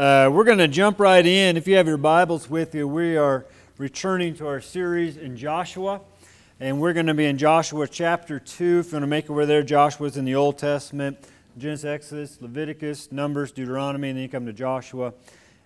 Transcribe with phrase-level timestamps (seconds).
[0.00, 1.58] Uh, we're going to jump right in.
[1.58, 3.44] If you have your Bibles with you, we are
[3.76, 6.00] returning to our series in Joshua.
[6.58, 8.78] And we're going to be in Joshua chapter 2.
[8.78, 11.18] If you want to make it over there, Joshua's in the Old Testament
[11.58, 15.12] Genesis, Exodus, Leviticus, Numbers, Deuteronomy, and then you come to Joshua.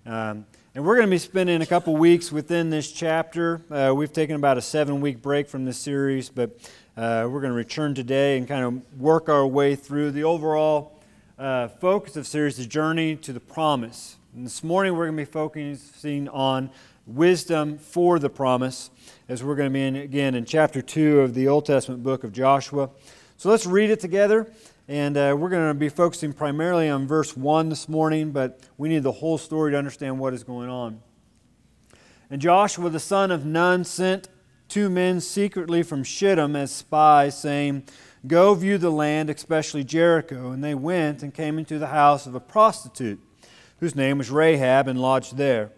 [0.05, 3.61] Um, and we're going to be spending a couple weeks within this chapter.
[3.71, 6.59] Uh, we've taken about a seven week break from this series, but
[6.97, 11.01] uh, we're going to return today and kind of work our way through the overall
[11.39, 14.17] uh, focus of series, the journey to the promise.
[14.35, 16.71] And this morning we're going to be focusing on
[17.07, 18.91] wisdom for the promise,
[19.29, 22.25] as we're going to be in, again in chapter 2 of the Old Testament book
[22.25, 22.91] of Joshua.
[23.37, 24.51] So let's read it together.
[24.89, 28.89] And uh, we're going to be focusing primarily on verse 1 this morning, but we
[28.89, 31.01] need the whole story to understand what is going on.
[32.29, 34.29] And Joshua the son of Nun sent
[34.69, 37.85] two men secretly from Shittim as spies, saying,
[38.27, 40.51] Go view the land, especially Jericho.
[40.51, 43.21] And they went and came into the house of a prostitute
[43.85, 45.71] whose name was Rahab, and lodged there.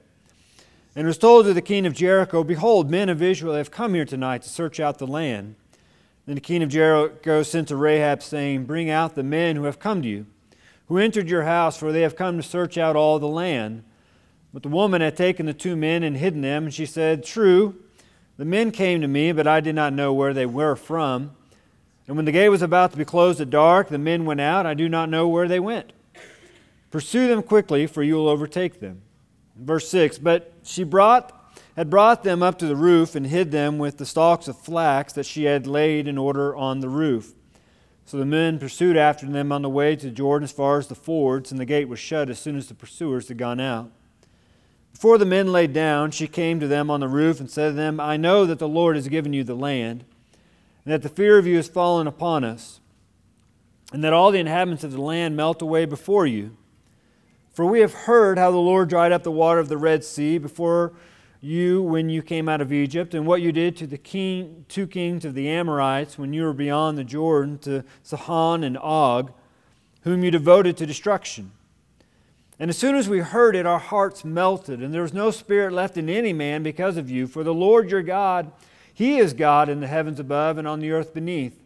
[0.95, 4.05] And was told to the king of Jericho, Behold, men of Israel have come here
[4.05, 5.57] tonight to search out the land.
[6.25, 9.81] Then the king of Jericho sent to Rahab, saying, Bring out the men who have
[9.81, 10.27] come to you,
[10.87, 13.83] who entered your house, for they have come to search out all the land.
[14.55, 17.75] But the woman had taken the two men and hidden them, and she said, True,
[18.37, 21.33] the men came to me, but I did not know where they were from.
[22.07, 24.65] And when the gate was about to be closed at dark, the men went out.
[24.65, 25.93] I do not know where they went.
[26.97, 29.03] Pursue them quickly, for you will overtake them.
[29.55, 33.77] Verse 6 But she brought, had brought them up to the roof and hid them
[33.77, 37.35] with the stalks of flax that she had laid in order on the roof.
[38.07, 40.95] So the men pursued after them on the way to Jordan as far as the
[40.95, 43.91] fords, and the gate was shut as soon as the pursuers had gone out.
[44.91, 47.75] Before the men lay down, she came to them on the roof and said to
[47.75, 50.07] them, I know that the Lord has given you the land,
[50.87, 52.81] and that the fear of you has fallen upon us,
[53.93, 56.57] and that all the inhabitants of the land melt away before you.
[57.57, 60.37] For we have heard how the Lord dried up the water of the Red Sea
[60.37, 60.93] before
[61.41, 64.87] you when you came out of Egypt, and what you did to the king, two
[64.87, 69.33] kings of the Amorites when you were beyond the Jordan, to Sihon and Og,
[70.03, 71.51] whom you devoted to destruction.
[72.61, 75.73] And as soon as we heard it, our hearts melted, and there was no spirit
[75.73, 77.27] left in any man because of you.
[77.27, 78.53] For the Lord your God,
[78.93, 81.66] He is God in the heavens above and on the earth beneath.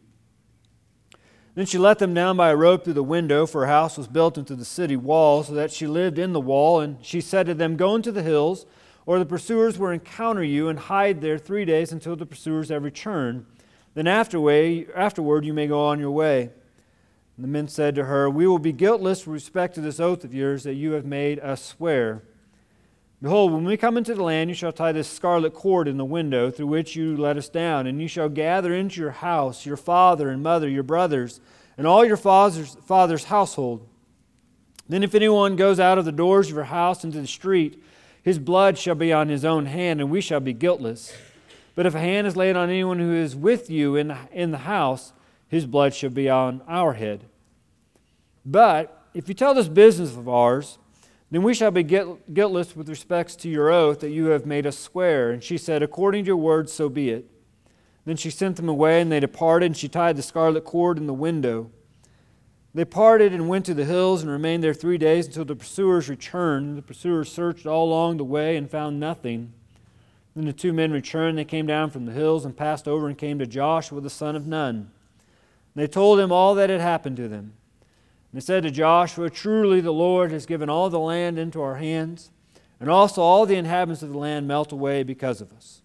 [1.61, 4.07] Then she let them down by a rope through the window, for her house was
[4.07, 6.79] built into the city wall, so that she lived in the wall.
[6.79, 8.65] And she said to them, Go into the hills,
[9.05, 12.83] or the pursuers will encounter you, and hide there three days until the pursuers have
[12.83, 13.45] returned.
[13.93, 16.49] Then afterward you may go on your way.
[17.37, 20.23] And the men said to her, We will be guiltless with respect to this oath
[20.23, 22.23] of yours that you have made us swear.
[23.21, 26.05] Behold, when we come into the land, you shall tie this scarlet cord in the
[26.05, 29.77] window through which you let us down, and you shall gather into your house your
[29.77, 31.39] father and mother, your brothers,
[31.77, 33.87] and all your father's, father's household.
[34.89, 37.81] Then, if anyone goes out of the doors of your house into the street,
[38.23, 41.13] his blood shall be on his own hand, and we shall be guiltless.
[41.75, 44.51] But if a hand is laid on anyone who is with you in the, in
[44.51, 45.13] the house,
[45.47, 47.25] his blood shall be on our head.
[48.45, 50.79] But if you tell this business of ours,
[51.31, 54.77] then we shall be guiltless with respect to your oath that you have made us
[54.77, 55.31] swear.
[55.31, 57.25] And she said, According to your word, so be it.
[58.03, 61.07] Then she sent them away, and they departed, and she tied the scarlet cord in
[61.07, 61.71] the window.
[62.73, 66.09] They parted and went to the hills and remained there three days until the pursuers
[66.09, 66.77] returned.
[66.77, 69.53] The pursuers searched all along the way and found nothing.
[70.35, 71.37] Then the two men returned.
[71.37, 74.35] They came down from the hills and passed over and came to Joshua the son
[74.35, 74.91] of Nun.
[75.75, 77.53] They told him all that had happened to them.
[78.31, 81.75] And he said to Joshua, Truly the Lord has given all the land into our
[81.75, 82.31] hands,
[82.79, 85.81] and also all the inhabitants of the land melt away because of us.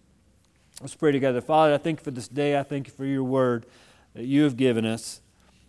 [0.81, 1.41] Let's pray together.
[1.41, 2.57] Father, I thank you for this day.
[2.57, 3.65] I thank you for your word
[4.13, 5.21] that you have given us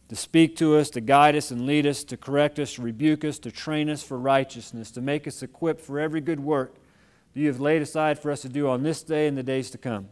[0.08, 3.24] to speak to us, to guide us and lead us, to correct us, to rebuke
[3.24, 6.76] us, to train us for righteousness, to make us equipped for every good work
[7.34, 9.70] that you have laid aside for us to do on this day and the days
[9.70, 10.08] to come.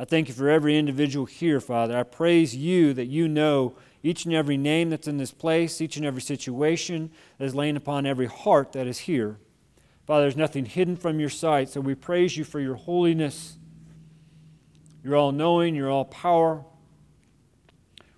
[0.00, 1.98] I thank you for every individual here, Father.
[1.98, 5.96] I praise you that you know each and every name that's in this place, each
[5.96, 9.38] and every situation that is laying upon every heart that is here.
[10.06, 13.58] Father, there's nothing hidden from your sight, so we praise you for your holiness.
[15.02, 16.64] You're all knowing, you're all power.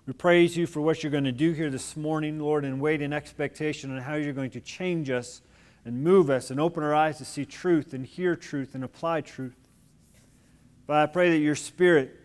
[0.04, 3.00] We praise you for what you're going to do here this morning, Lord, and wait
[3.00, 5.40] in expectation on how you're going to change us
[5.86, 9.22] and move us and open our eyes to see truth and hear truth and apply
[9.22, 9.56] truth.
[10.90, 12.18] But I pray that your Spirit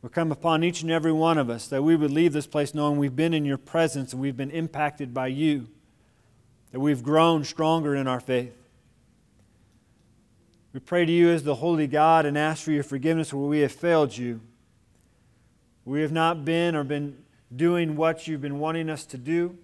[0.00, 2.72] will come upon each and every one of us, that we would leave this place
[2.72, 5.66] knowing we've been in your presence and we've been impacted by you,
[6.70, 8.54] that we've grown stronger in our faith.
[10.72, 13.58] We pray to you as the Holy God and ask for your forgiveness where we
[13.58, 14.40] have failed you.
[15.84, 17.16] We have not been or been
[17.56, 19.58] doing what you've been wanting us to do.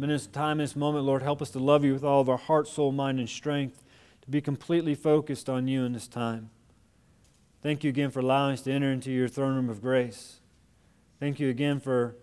[0.00, 2.28] In this time, in this moment, Lord, help us to love you with all of
[2.28, 3.82] our heart, soul, mind, and strength,
[4.22, 6.50] to be completely focused on you in this time.
[7.64, 10.40] Thank you again for allowing us to enter into your throne room of grace.
[11.18, 12.14] Thank you again for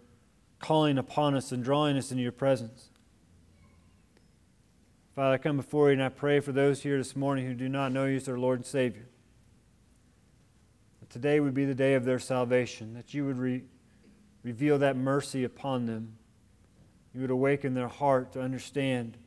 [0.59, 2.91] calling upon us and drawing us into your presence.
[5.15, 7.67] Father, I come before you and I pray for those here this morning who do
[7.67, 9.07] not know you as their Lord and Savior.
[10.99, 13.63] That today would be the day of their salvation, that you would re-
[14.43, 16.17] reveal that mercy upon them.
[17.15, 19.17] You would awaken their heart to understand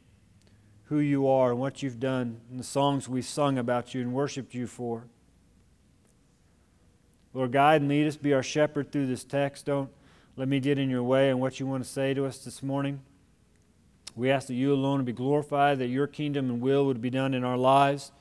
[0.85, 4.13] who you are and what you've done and the songs we've sung about you and
[4.13, 5.09] worshiped you for.
[7.35, 9.67] Lord, guide and lead us, be our shepherd through this text.
[9.67, 9.91] Don't
[10.37, 12.63] let me get in your way and what you want to say to us this
[12.63, 13.01] morning.
[14.15, 17.35] We ask that you alone be glorified, that your kingdom and will would be done
[17.35, 18.13] in our lives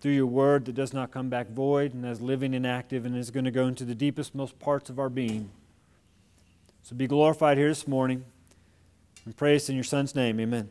[0.00, 3.16] through your word that does not come back void and as living and active and
[3.16, 5.50] is going to go into the deepest, most parts of our being.
[6.82, 8.24] So be glorified here this morning
[9.24, 10.38] and praise in your son's name.
[10.38, 10.68] Amen.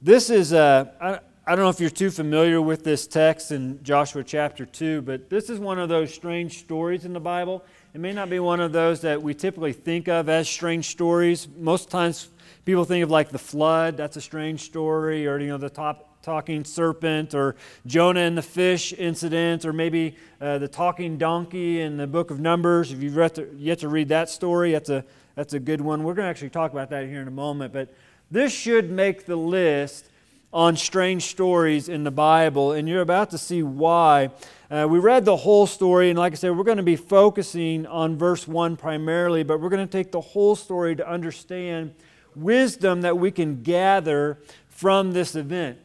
[0.00, 4.64] This is, uh, don't know if you're too familiar with this text in Joshua chapter
[4.64, 7.64] 2, but this is one of those strange stories in the Bible.
[7.94, 11.48] It may not be one of those that we typically think of as strange stories.
[11.58, 12.28] Most times
[12.64, 16.22] people think of like the flood, that's a strange story, or you know, the top
[16.22, 17.56] talking serpent, or
[17.86, 22.38] Jonah and the fish incident, or maybe uh, the talking donkey in the book of
[22.38, 22.92] Numbers.
[22.92, 23.16] If you've
[23.58, 25.04] yet to read that story, that's a,
[25.34, 26.04] that's a good one.
[26.04, 27.92] We're going to actually talk about that here in a moment, but
[28.30, 30.08] this should make the list
[30.52, 34.30] on strange stories in the Bible, and you're about to see why.
[34.70, 37.86] Uh, we read the whole story, and like I said, we're going to be focusing
[37.86, 41.94] on verse 1 primarily, but we're going to take the whole story to understand
[42.34, 44.38] wisdom that we can gather
[44.68, 45.78] from this event.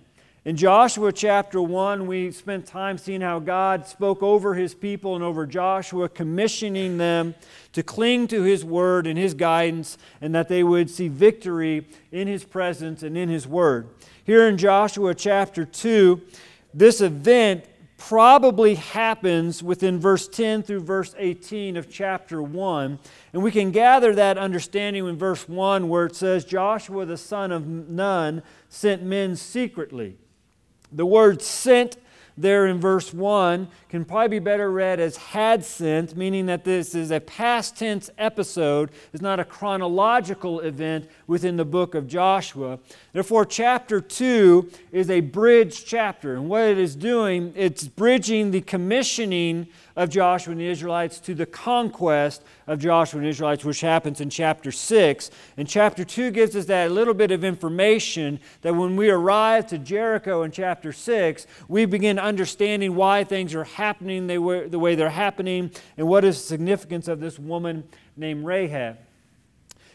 [0.43, 5.23] In Joshua chapter 1, we spent time seeing how God spoke over his people and
[5.23, 7.35] over Joshua, commissioning them
[7.73, 12.29] to cling to his word and his guidance, and that they would see victory in
[12.29, 13.89] his presence and in his word.
[14.27, 16.21] Here in Joshua chapter 2,
[16.73, 17.63] this event
[17.97, 22.99] probably happens within verse 10 through verse 18 of chapter 1.
[23.31, 27.53] And we can gather that understanding in verse 1 where it says, Joshua the son
[27.53, 30.17] of Nun sent men secretly.
[30.91, 31.95] The word sent
[32.37, 36.93] there in verse 1 can probably be better read as had sent, meaning that this
[36.93, 42.79] is a past tense episode, it's not a chronological event within the book of Joshua.
[43.11, 46.35] Therefore, chapter 2 is a bridge chapter.
[46.35, 49.67] And what it is doing, it's bridging the commissioning
[49.97, 54.21] of Joshua and the Israelites to the conquest of Joshua and the Israelites, which happens
[54.21, 55.31] in chapter 6.
[55.57, 59.79] And chapter 2 gives us that little bit of information that when we arrive to
[59.79, 64.93] Jericho in chapter 6, we begin understanding why things are happening the way, the way
[64.93, 67.83] they're happening and what is the significance of this woman
[68.15, 68.97] named Rahab.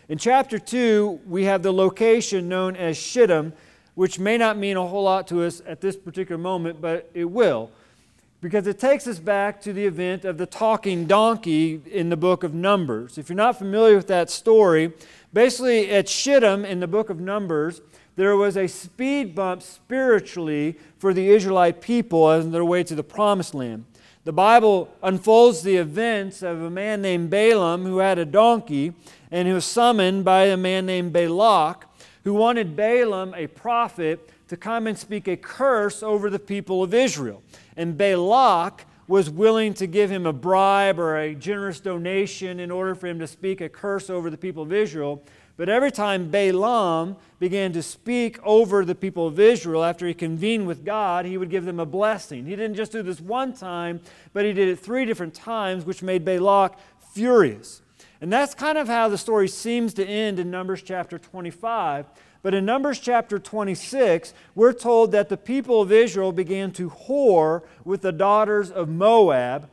[0.08, 3.52] In chapter 2, we have the location known as Shittim,
[3.94, 7.26] which may not mean a whole lot to us at this particular moment, but it
[7.26, 7.70] will
[8.42, 12.42] because it takes us back to the event of the talking donkey in the book
[12.42, 13.16] of Numbers.
[13.16, 14.92] If you're not familiar with that story,
[15.32, 17.80] basically at Shittim in the book of Numbers,
[18.16, 23.04] there was a speed bump spiritually for the Israelite people on their way to the
[23.04, 23.84] promised land.
[24.25, 28.92] The Bible unfolds the events of a man named Balaam who had a donkey
[29.30, 31.87] and who was summoned by a man named Balak
[32.25, 36.92] who wanted Balaam, a prophet, to come and speak a curse over the people of
[36.92, 37.42] Israel.
[37.75, 42.94] And Balak was willing to give him a bribe or a generous donation in order
[42.94, 45.25] for him to speak a curse over the people of Israel.
[45.56, 50.66] But every time Balaam began to speak over the people of Israel after he convened
[50.66, 52.44] with God, he would give them a blessing.
[52.44, 54.00] He didn't just do this one time,
[54.35, 56.78] but he did it three different times, which made Balak
[57.14, 57.80] furious.
[58.21, 62.04] And that's kind of how the story seems to end in Numbers chapter 25.
[62.42, 67.62] But in Numbers chapter 26, we're told that the people of Israel began to whore
[67.84, 69.68] with the daughters of Moab.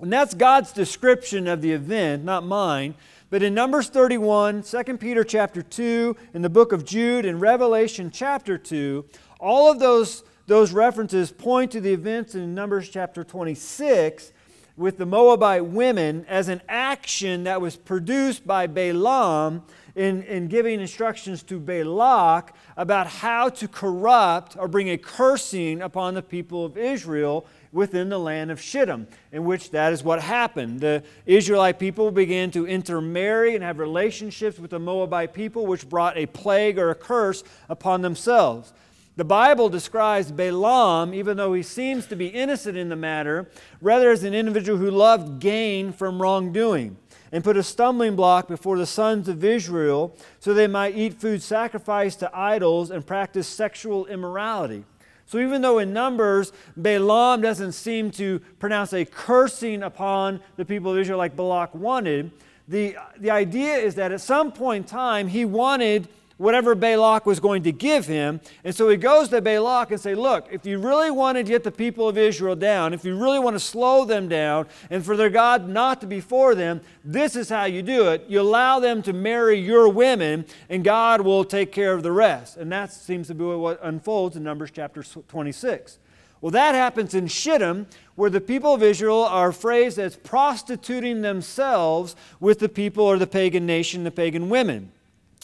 [0.00, 2.94] And that's God's description of the event, not mine.
[3.30, 8.10] But in Numbers 31, 2 Peter chapter 2, in the book of Jude, and Revelation
[8.10, 9.04] chapter 2,
[9.38, 14.32] all of those, those references point to the events in Numbers chapter 26
[14.78, 19.62] with the Moabite women as an action that was produced by Balaam
[19.98, 26.14] in, in giving instructions to Balak about how to corrupt or bring a cursing upon
[26.14, 30.80] the people of Israel within the land of Shittim, in which that is what happened.
[30.80, 36.16] The Israelite people began to intermarry and have relationships with the Moabite people, which brought
[36.16, 38.72] a plague or a curse upon themselves.
[39.16, 43.50] The Bible describes Balaam, even though he seems to be innocent in the matter,
[43.82, 46.96] rather as an individual who loved gain from wrongdoing
[47.32, 51.42] and put a stumbling block before the sons of Israel so they might eat food
[51.42, 54.84] sacrificed to idols and practice sexual immorality.
[55.26, 60.92] So even though in Numbers, Balaam doesn't seem to pronounce a cursing upon the people
[60.92, 62.30] of Israel like Balak wanted,
[62.66, 66.08] the, the idea is that at some point in time, he wanted
[66.38, 68.40] whatever Balak was going to give him.
[68.64, 71.64] And so he goes to Balak and say, look, if you really want to get
[71.64, 75.16] the people of Israel down, if you really want to slow them down and for
[75.16, 78.24] their God not to be for them, this is how you do it.
[78.28, 82.56] You allow them to marry your women and God will take care of the rest.
[82.56, 85.98] And that seems to be what unfolds in Numbers chapter 26.
[86.40, 92.14] Well, that happens in Shittim, where the people of Israel are phrased as prostituting themselves
[92.38, 94.92] with the people or the pagan nation, the pagan women.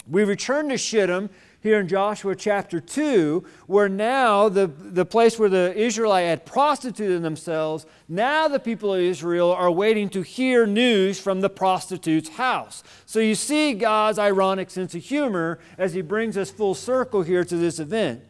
[0.08, 1.30] We return to Shittim
[1.64, 7.22] here in Joshua chapter 2, where now the, the place where the Israelite had prostituted
[7.22, 12.82] themselves, now the people of Israel are waiting to hear news from the prostitute's house.
[13.06, 17.44] So you see God's ironic sense of humor as he brings us full circle here
[17.44, 18.22] to this event.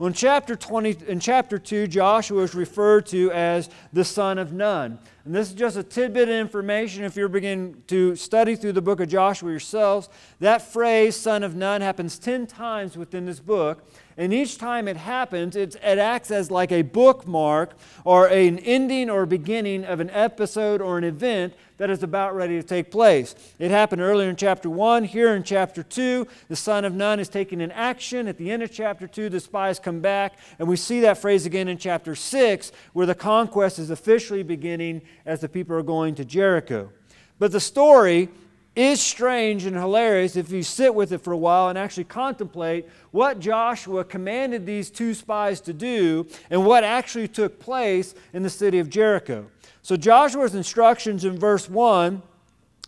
[0.00, 4.96] In chapter 20, in chapter 2, Joshua is referred to as the son of Nun.
[5.24, 8.82] And this is just a tidbit of information if you're beginning to study through the
[8.82, 10.08] book of Joshua yourselves.
[10.38, 13.84] That phrase, son of Nun, happens 10 times within this book.
[14.18, 19.08] And each time it happens, it, it acts as like a bookmark or an ending
[19.08, 23.36] or beginning of an episode or an event that is about ready to take place.
[23.60, 25.04] It happened earlier in chapter 1.
[25.04, 28.26] Here in chapter 2, the son of Nun is taking an action.
[28.26, 30.36] At the end of chapter 2, the spies come back.
[30.58, 35.02] And we see that phrase again in chapter 6, where the conquest is officially beginning
[35.26, 36.90] as the people are going to Jericho.
[37.38, 38.30] But the story
[38.74, 42.86] is strange and hilarious if you sit with it for a while and actually contemplate
[43.10, 48.50] what Joshua commanded these two spies to do and what actually took place in the
[48.50, 49.46] city of Jericho.
[49.82, 52.22] So Joshua's instructions in verse 1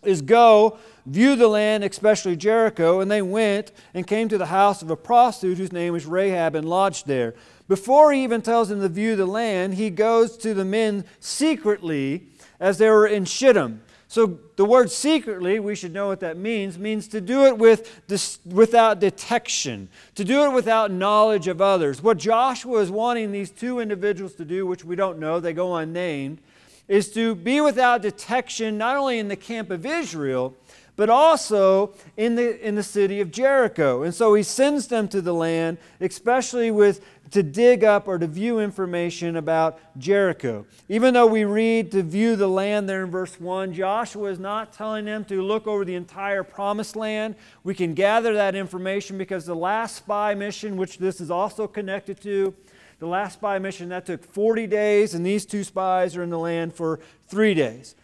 [0.03, 4.81] is go, view the land, especially Jericho, and they went and came to the house
[4.81, 7.35] of a prostitute whose name was Rahab and lodged there.
[7.67, 12.27] Before he even tells them to view the land, he goes to the men secretly
[12.59, 13.81] as they were in Shittim.
[14.11, 18.05] So the word secretly, we should know what that means, means to do it with
[18.07, 22.03] this, without detection, to do it without knowledge of others.
[22.03, 25.77] What Joshua is wanting these two individuals to do, which we don't know, they go
[25.77, 26.41] unnamed,
[26.89, 30.57] is to be without detection not only in the camp of Israel,
[30.95, 34.03] but also in the, in the city of Jericho.
[34.03, 38.27] And so he sends them to the land, especially with to dig up or to
[38.27, 40.65] view information about Jericho.
[40.89, 44.73] Even though we read to view the land there in verse 1, Joshua is not
[44.73, 47.35] telling them to look over the entire promised land.
[47.63, 52.21] We can gather that information because the last spy mission, which this is also connected
[52.21, 52.53] to,
[52.99, 56.39] the last spy mission, that took 40 days, and these two spies are in the
[56.39, 57.95] land for three days.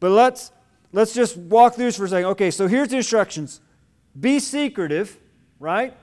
[0.00, 0.50] But let's,
[0.92, 2.26] let's just walk through this for a second.
[2.30, 3.60] Okay, so here's the instructions
[4.18, 5.18] be secretive,
[5.58, 5.94] right?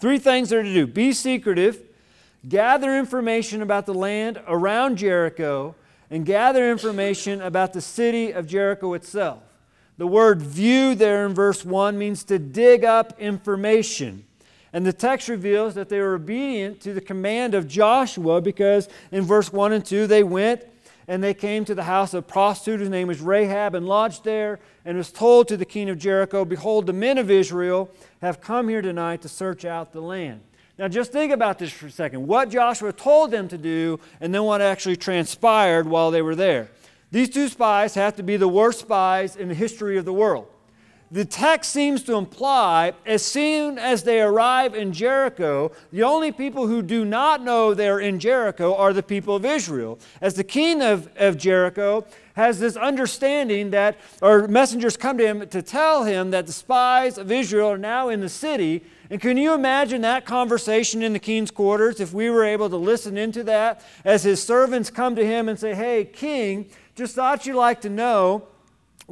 [0.00, 1.80] Three things that are to do be secretive,
[2.48, 5.74] gather information about the land around Jericho,
[6.10, 9.42] and gather information about the city of Jericho itself.
[9.98, 14.24] The word view there in verse 1 means to dig up information.
[14.72, 19.24] And the text reveals that they were obedient to the command of Joshua because in
[19.24, 20.64] verse 1 and 2 they went
[21.12, 24.24] and they came to the house of a prostitute whose name was Rahab and lodged
[24.24, 27.90] there and was told to the king of Jericho, Behold, the men of Israel
[28.22, 30.40] have come here tonight to search out the land.
[30.78, 32.26] Now, just think about this for a second.
[32.26, 36.70] What Joshua told them to do, and then what actually transpired while they were there.
[37.10, 40.48] These two spies have to be the worst spies in the history of the world
[41.12, 46.66] the text seems to imply as soon as they arrive in Jericho, the only people
[46.66, 49.98] who do not know they're in Jericho are the people of Israel.
[50.22, 55.46] As the king of, of Jericho has this understanding that, or messengers come to him
[55.48, 58.82] to tell him that the spies of Israel are now in the city.
[59.10, 62.76] And can you imagine that conversation in the king's quarters if we were able to
[62.78, 67.44] listen into that as his servants come to him and say, Hey, king, just thought
[67.44, 68.48] you'd like to know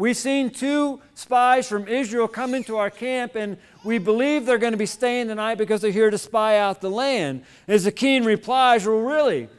[0.01, 4.73] We've seen two spies from Israel come into our camp, and we believe they're going
[4.73, 7.45] to be staying tonight because they're here to spy out the land.
[7.69, 9.51] As the king replies, Well, really?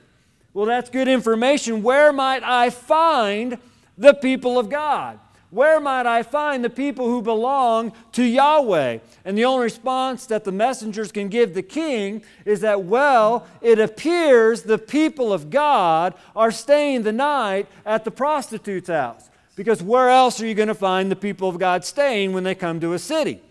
[0.56, 1.84] Well, that's good information.
[1.84, 3.60] Where might I find
[4.00, 5.20] the people of God?
[5.52, 8.98] Where might I find the people who belong to Yahweh?
[9.24, 13.78] And the only response that the messengers can give the king is that, well, it
[13.78, 19.28] appears the people of God are staying the night at the prostitute's house.
[19.56, 22.56] Because where else are you going to find the people of God staying when they
[22.56, 23.42] come to a city?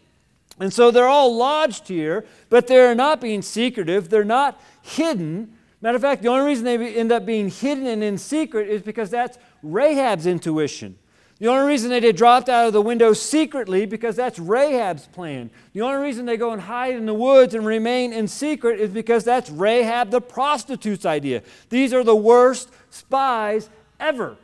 [0.58, 5.56] And so they're all lodged here, but they're not being secretive, they're not hidden.
[5.80, 8.82] Matter of fact, the only reason they end up being hidden and in secret is
[8.82, 10.98] because that's Rahab's intuition.
[11.38, 15.50] The only reason they did dropped out of the window secretly because that's Rahab's plan.
[15.72, 18.90] The only reason they go and hide in the woods and remain in secret is
[18.90, 21.42] because that's Rahab the prostitute's idea.
[21.70, 24.36] These are the worst spies ever.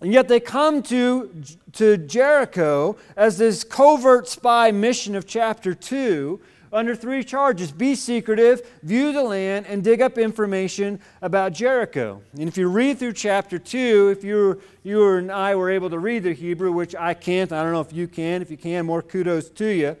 [0.00, 1.30] And yet they come to,
[1.72, 6.40] to Jericho as this covert spy mission of chapter 2
[6.72, 12.20] under three charges be secretive, view the land, and dig up information about Jericho.
[12.38, 15.98] And if you read through chapter 2, if you, you and I were able to
[15.98, 18.42] read the Hebrew, which I can't, I don't know if you can.
[18.42, 19.96] If you can, more kudos to you.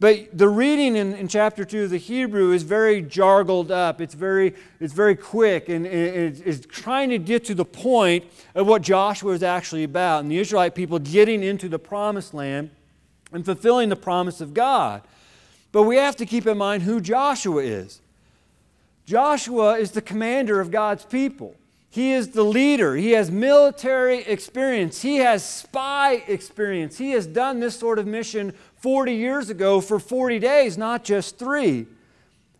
[0.00, 4.00] But the reading in, in chapter 2 of the Hebrew is very jargled up.
[4.00, 8.66] It's very, it's very quick and it, it's trying to get to the point of
[8.66, 12.70] what Joshua is actually about and the Israelite people getting into the promised land
[13.30, 15.02] and fulfilling the promise of God.
[15.70, 18.00] But we have to keep in mind who Joshua is.
[19.04, 21.54] Joshua is the commander of God's people.
[21.92, 22.94] He is the leader.
[22.94, 25.02] He has military experience.
[25.02, 26.98] He has spy experience.
[26.98, 31.36] He has done this sort of mission 40 years ago for 40 days, not just
[31.36, 31.88] three.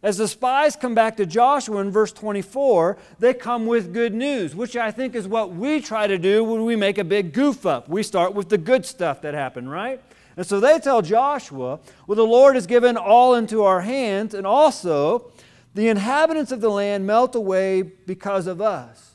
[0.02, 4.56] As the spies come back to Joshua in verse 24, they come with good news,
[4.56, 7.66] which I think is what we try to do when we make a big goof
[7.66, 7.88] up.
[7.88, 10.02] We start with the good stuff that happened, right?
[10.36, 14.46] And so they tell Joshua, Well, the Lord has given all into our hands, and
[14.46, 15.30] also
[15.74, 19.09] the inhabitants of the land melt away because of us.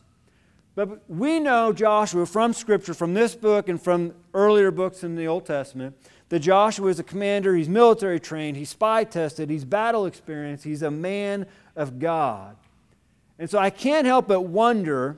[0.75, 5.25] But we know Joshua from Scripture, from this book and from earlier books in the
[5.25, 5.95] Old Testament,
[6.29, 10.81] that Joshua is a commander, he's military trained, he's spy tested, he's battle experienced, he's
[10.81, 11.45] a man
[11.77, 12.57] of God.
[13.39, 15.17] And so I can't help but wonder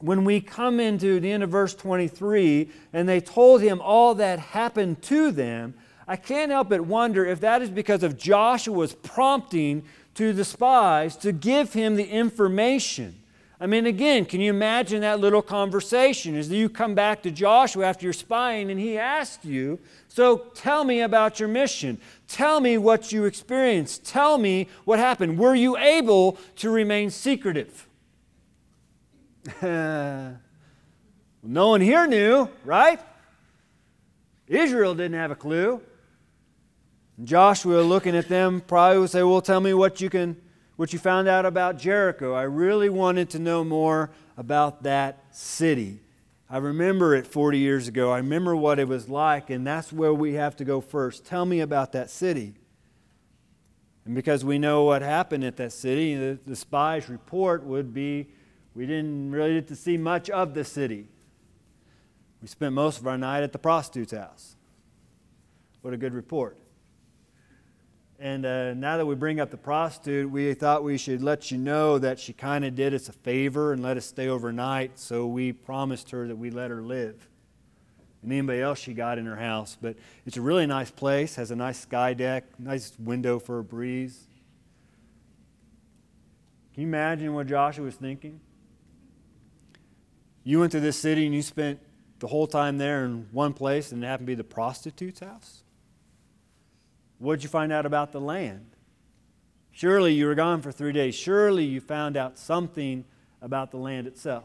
[0.00, 4.38] when we come into the end of verse 23 and they told him all that
[4.38, 5.74] happened to them,
[6.06, 9.84] I can't help but wonder if that is because of Joshua's prompting
[10.16, 13.14] to the spies to give him the information.
[13.60, 17.86] I mean, again, can you imagine that little conversation as you come back to Joshua
[17.86, 21.98] after you're spying and he asks you, So tell me about your mission.
[22.26, 24.04] Tell me what you experienced.
[24.04, 25.38] Tell me what happened.
[25.38, 27.86] Were you able to remain secretive?
[29.62, 30.38] no
[31.42, 33.00] one here knew, right?
[34.48, 35.80] Israel didn't have a clue.
[37.22, 40.36] Joshua, looking at them, probably would say, Well, tell me what you can
[40.76, 42.34] what you found out about Jericho.
[42.34, 46.00] I really wanted to know more about that city.
[46.50, 48.10] I remember it 40 years ago.
[48.10, 51.24] I remember what it was like, and that's where we have to go first.
[51.24, 52.54] Tell me about that city.
[54.04, 58.28] And because we know what happened at that city, the, the spies' report would be
[58.74, 61.06] we didn't really get to see much of the city.
[62.42, 64.56] We spent most of our night at the prostitute's house.
[65.80, 66.58] What a good report.
[68.18, 71.58] And uh, now that we bring up the prostitute, we thought we should let you
[71.58, 74.98] know that she kind of did us a favor and let us stay overnight.
[74.98, 77.28] So we promised her that we let her live.
[78.22, 79.76] And anybody else she got in her house.
[79.80, 83.64] But it's a really nice place, has a nice sky deck, nice window for a
[83.64, 84.26] breeze.
[86.72, 88.40] Can you imagine what Joshua was thinking?
[90.44, 91.80] You went to this city and you spent
[92.20, 95.63] the whole time there in one place and it happened to be the prostitute's house?
[97.24, 98.66] What did you find out about the land?
[99.72, 101.14] Surely you were gone for three days.
[101.14, 103.04] Surely you found out something
[103.42, 104.44] about the land itself.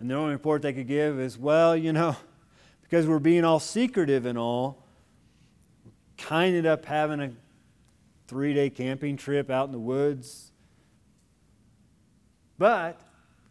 [0.00, 2.16] And the only report they could give is, well, you know,
[2.82, 4.82] because we're being all secretive and all,
[6.18, 7.32] kind of ended up having a
[8.26, 10.50] three day camping trip out in the woods.
[12.58, 13.00] But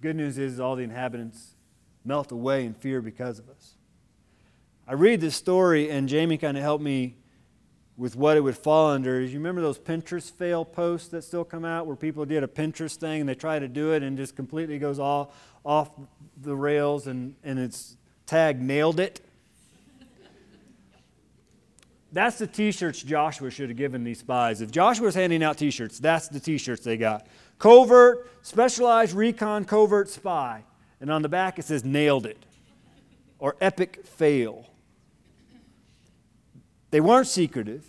[0.03, 1.55] Good news is all the inhabitants
[2.03, 3.75] melt away in fear because of us.
[4.85, 7.15] I read this story, and Jamie kind of helped me
[7.97, 9.21] with what it would fall under.
[9.21, 12.47] is You remember those Pinterest fail posts that still come out where people did a
[12.47, 15.91] Pinterest thing and they try to do it and just completely goes all off
[16.41, 19.21] the rails and, and it's tag nailed it?
[22.12, 24.62] That's the t shirts Joshua should have given these spies.
[24.62, 27.27] If Joshua was handing out t shirts, that's the t shirts they got.
[27.58, 30.63] Covert, specialized recon covert spy.
[31.01, 32.38] And on the back it says nailed it
[33.39, 34.67] or epic fail.
[36.93, 37.84] They weren't secretive.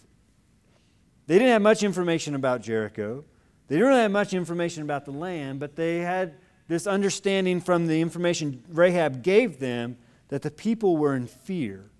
[1.26, 3.22] They didn't have much information about Jericho.
[3.68, 6.36] They didn't really have much information about the land, but they had
[6.68, 11.90] this understanding from the information Rahab gave them that the people were in fear.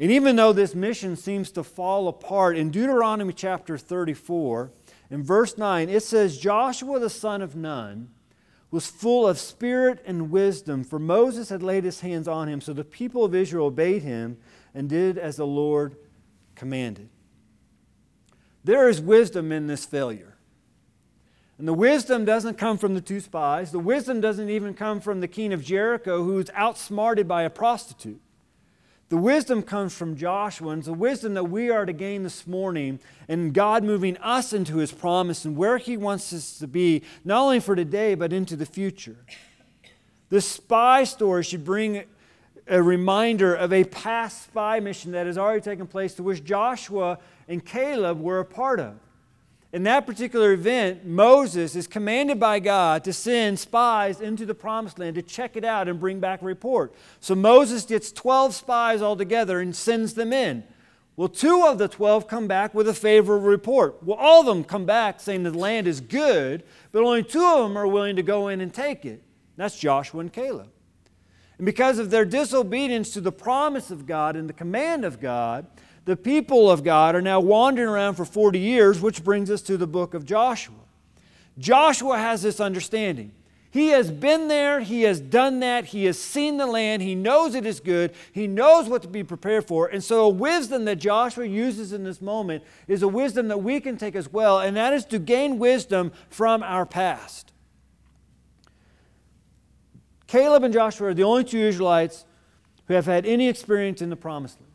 [0.00, 4.72] And even though this mission seems to fall apart, in Deuteronomy chapter 34,
[5.10, 8.08] in verse 9, it says, Joshua the son of Nun
[8.72, 12.60] was full of spirit and wisdom, for Moses had laid his hands on him.
[12.60, 14.38] So the people of Israel obeyed him
[14.74, 15.96] and did as the Lord
[16.54, 17.08] commanded.
[18.64, 20.36] There is wisdom in this failure.
[21.58, 23.70] And the wisdom doesn't come from the two spies.
[23.70, 28.20] The wisdom doesn't even come from the king of Jericho, who's outsmarted by a prostitute.
[29.10, 32.46] The wisdom comes from Joshua, and it's the wisdom that we are to gain this
[32.46, 37.02] morning, and God moving us into His promise and where He wants us to be,
[37.24, 39.18] not only for today, but into the future.
[40.30, 42.04] The spy story should bring
[42.66, 47.18] a reminder of a past spy mission that has already taken place, to which Joshua
[47.48, 48.94] and Caleb were a part of
[49.74, 55.00] in that particular event, Moses is commanded by God to send spies into the promised
[55.00, 56.94] land to check it out and bring back a report.
[57.18, 60.62] So Moses gets 12 spies altogether and sends them in.
[61.16, 64.00] Well, two of the 12 come back with a favorable report.
[64.04, 67.64] Well, all of them come back saying the land is good, but only two of
[67.64, 69.24] them are willing to go in and take it.
[69.56, 70.68] That's Joshua and Caleb.
[71.58, 75.66] And because of their disobedience to the promise of God and the command of God,
[76.04, 79.76] the people of God are now wandering around for 40 years, which brings us to
[79.76, 80.74] the book of Joshua.
[81.58, 83.32] Joshua has this understanding.
[83.70, 87.56] He has been there, he has done that, he has seen the land, he knows
[87.56, 89.88] it is good, he knows what to be prepared for.
[89.88, 93.80] And so, a wisdom that Joshua uses in this moment is a wisdom that we
[93.80, 97.50] can take as well, and that is to gain wisdom from our past.
[100.34, 102.24] Caleb and Joshua are the only two Israelites
[102.88, 104.72] who have had any experience in the promised land.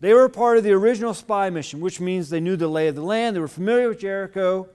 [0.00, 2.96] They were part of the original spy mission, which means they knew the lay of
[2.96, 3.36] the land.
[3.36, 4.68] They were familiar with Jericho.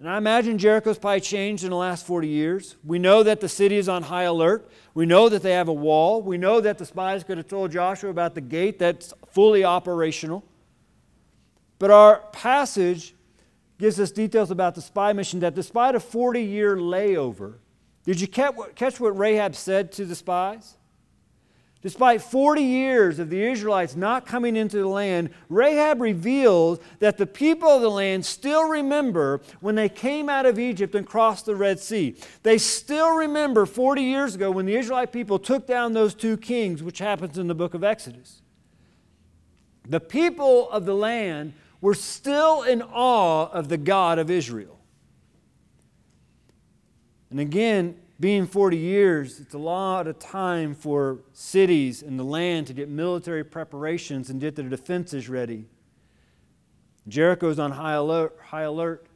[0.00, 2.74] And I imagine Jericho's probably changed in the last 40 years.
[2.82, 4.68] We know that the city is on high alert.
[4.92, 6.20] We know that they have a wall.
[6.20, 10.42] We know that the spies could have told Joshua about the gate that's fully operational.
[11.78, 13.14] But our passage
[13.78, 17.58] gives us details about the spy mission that despite a 40 year layover,
[18.04, 20.76] did you catch what Rahab said to the spies?
[21.82, 27.26] Despite 40 years of the Israelites not coming into the land, Rahab reveals that the
[27.26, 31.56] people of the land still remember when they came out of Egypt and crossed the
[31.56, 32.14] Red Sea.
[32.44, 36.84] They still remember 40 years ago when the Israelite people took down those two kings,
[36.84, 38.42] which happens in the book of Exodus.
[39.88, 44.78] The people of the land were still in awe of the God of Israel.
[47.32, 52.66] And again, being 40 years, it's a lot of time for cities and the land
[52.66, 55.64] to get military preparations and get their defenses ready.
[57.08, 59.06] Jericho's on high alert, high alert.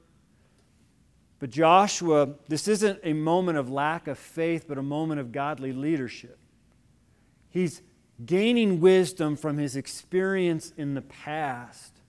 [1.39, 5.75] But Joshua, this isn't a moment of lack of faith, but a moment of godly
[5.75, 6.39] leadership.
[7.51, 7.83] He's
[8.25, 12.01] gaining wisdom from his experience in the past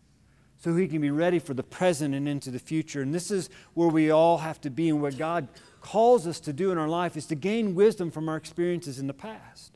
[0.58, 3.02] so he can be ready for the present and into the future.
[3.02, 5.48] And this is where we all have to be and where God
[5.88, 9.08] calls us to do in our life is to gain wisdom from our experiences in
[9.08, 9.72] the past.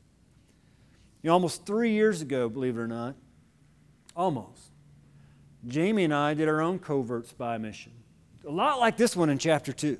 [1.22, 3.14] You know, almost three years ago, believe it or not,
[4.14, 4.72] almost,
[5.66, 7.92] Jamie and I did our own covert spy mission.
[8.46, 9.96] A lot like this one in chapter 2.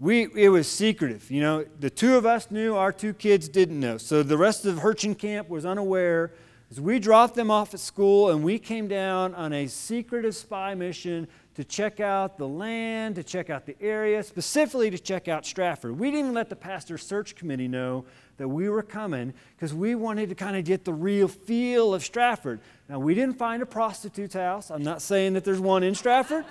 [0.00, 1.30] We, it was secretive.
[1.30, 3.98] You know, the two of us knew, our two kids didn't know.
[3.98, 6.32] So the rest of Hurchin Camp was unaware.
[6.70, 10.74] As we dropped them off at school and we came down on a secretive spy
[10.74, 15.44] mission to check out the land, to check out the area, specifically to check out
[15.44, 15.98] Stratford.
[15.98, 18.06] We didn't even let the pastor search committee know
[18.38, 22.02] that we were coming because we wanted to kind of get the real feel of
[22.02, 22.60] Stratford.
[22.88, 24.70] Now, we didn't find a prostitute's house.
[24.70, 26.44] I'm not saying that there's one in Stratford,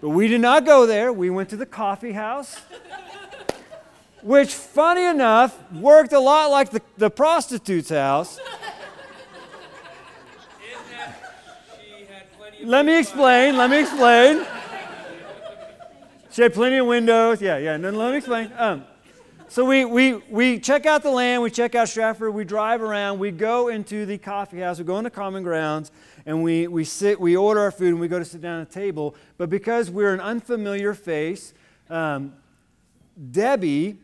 [0.00, 1.12] but we did not go there.
[1.12, 2.60] We went to the coffee house.
[4.22, 8.38] Which, funny enough, worked a lot like the, the prostitute's house.
[12.64, 13.56] Let me explain.
[13.56, 14.46] Let me explain.
[16.30, 17.42] She had plenty of windows.
[17.42, 17.76] Yeah, yeah.
[17.76, 18.52] No, let me explain.
[18.56, 18.84] Um,
[19.52, 23.18] so we, we, we check out the land, we check out Stratford, we drive around,
[23.18, 25.92] we go into the coffee house, we go into common grounds,
[26.24, 28.68] and we, we sit, we order our food, and we go to sit down at
[28.68, 29.14] a table.
[29.36, 31.52] But because we're an unfamiliar face,
[31.90, 32.32] um,
[33.30, 33.98] Debbie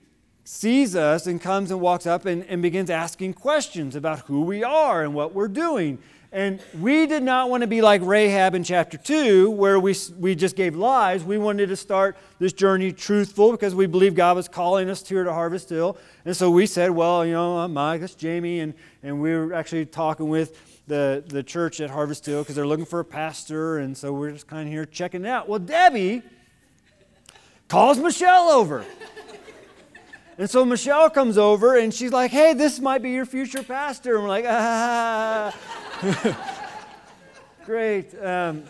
[0.45, 4.63] sees us and comes and walks up and, and begins asking questions about who we
[4.63, 5.99] are and what we're doing.
[6.31, 10.35] And we did not want to be like Rahab in chapter 2, where we, we
[10.35, 11.25] just gave lies.
[11.25, 15.25] We wanted to start this journey truthful because we believed God was calling us here
[15.25, 15.97] to Harvest Hill.
[16.27, 18.61] And so we said, well, you know, I'm Mike, that's Jamie.
[18.61, 22.67] And, and we were actually talking with the, the church at Harvest Hill because they're
[22.67, 23.79] looking for a pastor.
[23.79, 25.49] And so we're just kind of here checking it out.
[25.49, 26.23] Well, Debbie
[27.69, 28.85] calls Michelle over.
[30.37, 34.17] And so Michelle comes over and she's like, hey, this might be your future pastor.
[34.17, 35.57] And we're like, ah.
[37.65, 38.15] Great.
[38.23, 38.63] Um,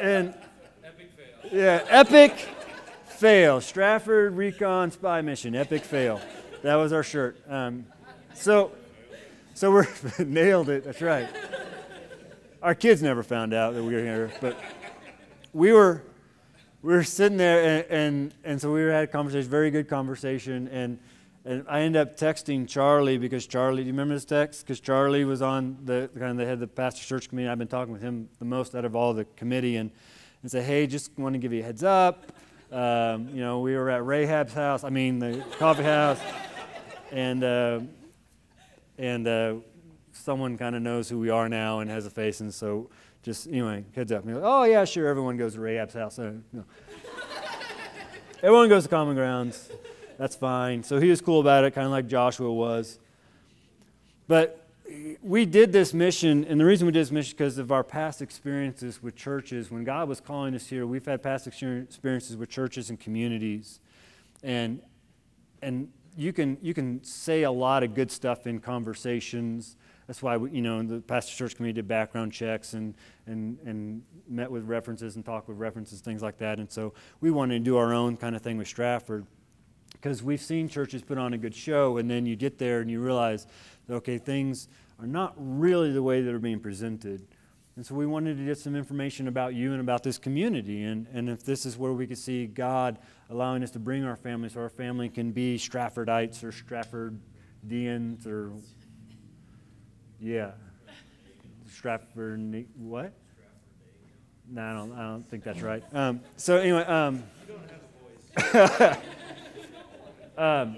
[0.00, 0.34] and
[0.84, 1.50] epic fail.
[1.52, 2.48] Yeah, epic
[3.06, 3.60] fail.
[3.60, 6.20] Stratford Recon Spy Mission, epic fail.
[6.62, 7.36] That was our shirt.
[7.48, 7.86] Um,
[8.34, 8.70] so,
[9.54, 9.88] so we're
[10.24, 10.84] nailed it.
[10.84, 11.28] That's right.
[12.62, 14.56] Our kids never found out that we were here, but
[15.52, 16.02] we were
[16.82, 20.68] we were sitting there, and, and, and so we had a conversation, very good conversation,
[20.68, 21.00] and
[21.46, 24.66] and I ended up texting Charlie because Charlie, do you remember this text?
[24.66, 27.48] Because Charlie was on the kind of the head of the pastor church committee.
[27.48, 29.92] I've been talking with him the most out of all the committee, and
[30.42, 32.32] and say, hey, just want to give you a heads up.
[32.72, 34.82] Um, you know, we were at Rahab's house.
[34.82, 36.20] I mean, the coffee house,
[37.12, 37.78] and uh,
[38.98, 39.54] and uh,
[40.12, 42.90] someone kind of knows who we are now and has a face, and so
[43.22, 44.26] just anyway, heads up.
[44.26, 45.06] Like, oh yeah, sure.
[45.06, 46.18] Everyone goes to Rahab's house.
[48.42, 49.70] Everyone goes to Common Grounds.
[50.18, 50.82] That's fine.
[50.82, 52.98] So he was cool about it, kind of like Joshua was.
[54.28, 54.66] But
[55.22, 58.22] we did this mission, and the reason we did this mission because of our past
[58.22, 59.70] experiences with churches.
[59.70, 63.80] When God was calling us here, we've had past experiences with churches and communities,
[64.42, 64.80] and
[65.62, 69.76] and you can you can say a lot of good stuff in conversations
[70.06, 72.94] that's why we, you know the pastor church committee did background checks and
[73.26, 77.30] and and met with references and talked with references things like that and so we
[77.30, 79.26] wanted to do our own kind of thing with stratford
[80.06, 82.88] because we've seen churches put on a good show and then you get there and
[82.88, 83.44] you realize
[83.90, 84.68] okay things
[85.00, 87.26] are not really the way that are being presented
[87.74, 91.08] and so we wanted to get some information about you and about this community and,
[91.12, 92.98] and if this is where we could see god
[93.30, 98.52] allowing us to bring our family so our family can be stratfordites or stratfordians or
[100.20, 100.52] yeah.
[101.68, 103.12] Stratford, what?
[104.48, 105.82] No, I don't, I don't think that's right.
[105.92, 107.24] Um, so anyway, um,
[110.36, 110.76] um,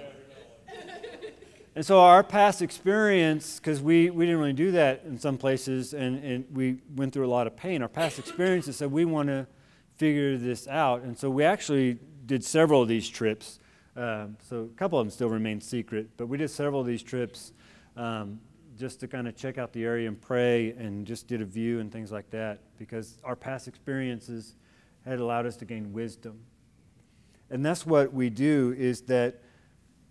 [1.75, 5.95] and so our past experience, because we, we didn't really do that in some places,
[5.95, 7.83] and, and we went through a lot of pain.
[7.83, 9.47] Our past experiences said we want to
[9.97, 13.61] figure this out, and so we actually did several of these trips.
[13.97, 17.03] Um, so a couple of them still remain secret, but we did several of these
[17.03, 17.53] trips
[17.97, 18.41] um,
[18.79, 21.81] just to kind of check out the area and pray and just did a view
[21.81, 24.55] and things like that because our past experiences
[25.05, 26.39] had allowed us to gain wisdom.
[27.51, 29.43] And that's what we do is that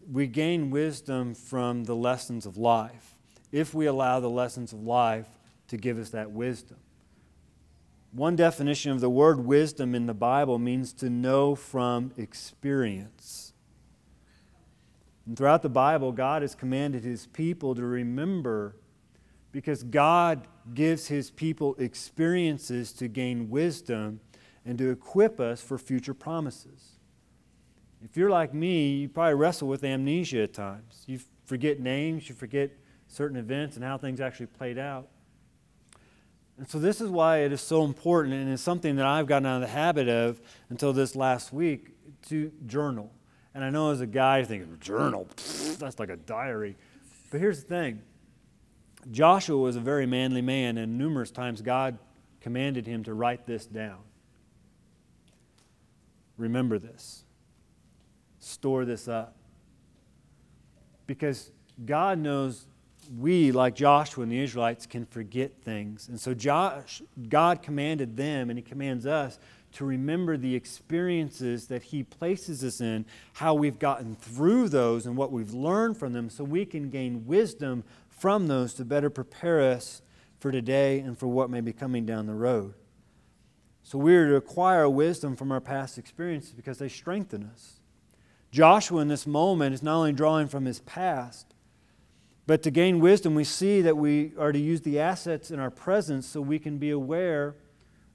[0.09, 3.15] we gain wisdom from the lessons of life
[3.51, 5.27] if we allow the lessons of life
[5.67, 6.77] to give us that wisdom.
[8.11, 13.53] One definition of the word wisdom in the Bible means to know from experience.
[15.25, 18.77] And throughout the Bible, God has commanded his people to remember
[19.51, 24.21] because God gives his people experiences to gain wisdom
[24.65, 26.96] and to equip us for future promises.
[28.03, 31.03] If you're like me, you probably wrestle with amnesia at times.
[31.07, 32.71] You forget names, you forget
[33.07, 35.07] certain events and how things actually played out.
[36.57, 39.45] And so, this is why it is so important, and it's something that I've gotten
[39.45, 41.95] out of the habit of until this last week
[42.29, 43.11] to journal.
[43.53, 45.27] And I know as a guy, thinking, journal,
[45.77, 46.75] that's like a diary.
[47.29, 48.01] But here's the thing
[49.11, 51.97] Joshua was a very manly man, and numerous times God
[52.41, 53.99] commanded him to write this down.
[56.37, 57.23] Remember this,
[58.47, 59.35] store this up.
[61.05, 61.51] Because
[61.85, 62.67] God knows
[63.17, 66.09] we, like Joshua and the Israelites, can forget things.
[66.09, 69.39] And so Josh, God commanded them, and He commands us
[69.73, 75.15] to remember the experiences that He places us in, how we've gotten through those, and
[75.15, 79.61] what we've learned from them, so we can gain wisdom from those to better prepare
[79.61, 80.01] us
[80.39, 82.73] for today and for what may be coming down the road.
[83.83, 87.76] So we are to acquire wisdom from our past experiences because they strengthen us.
[88.51, 91.53] Joshua, in this moment, is not only drawing from his past,
[92.45, 95.69] but to gain wisdom, we see that we are to use the assets in our
[95.69, 97.55] presence so we can be aware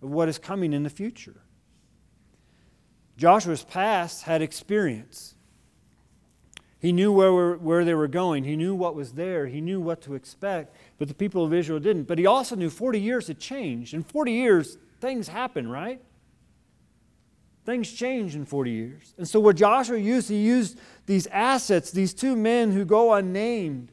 [0.02, 1.42] of what is coming in the future.
[3.16, 5.34] Joshua's past had experience.
[6.80, 8.42] He knew where, where they were going.
[8.42, 9.46] He knew what was there.
[9.46, 10.74] He knew what to expect.
[10.98, 12.04] But the people of Israel didn't.
[12.04, 13.94] But he also knew 40 years had changed.
[13.94, 16.00] In 40 years, things happen, right?
[17.64, 19.14] Things change in 40 years.
[19.18, 23.92] And so, what Joshua used, he used these assets, these two men who go unnamed,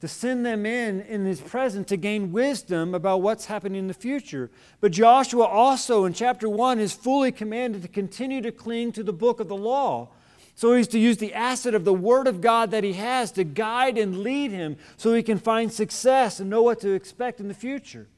[0.00, 3.94] to send them in in his presence to gain wisdom about what's happening in the
[3.94, 4.50] future.
[4.80, 9.12] But Joshua also in chapter 1 is fully commanded to continue to cling to the
[9.12, 10.10] book of the law.
[10.54, 13.44] So he's to use the asset of the word of God that he has to
[13.44, 17.48] guide and lead him so he can find success and know what to expect in
[17.48, 18.08] the future.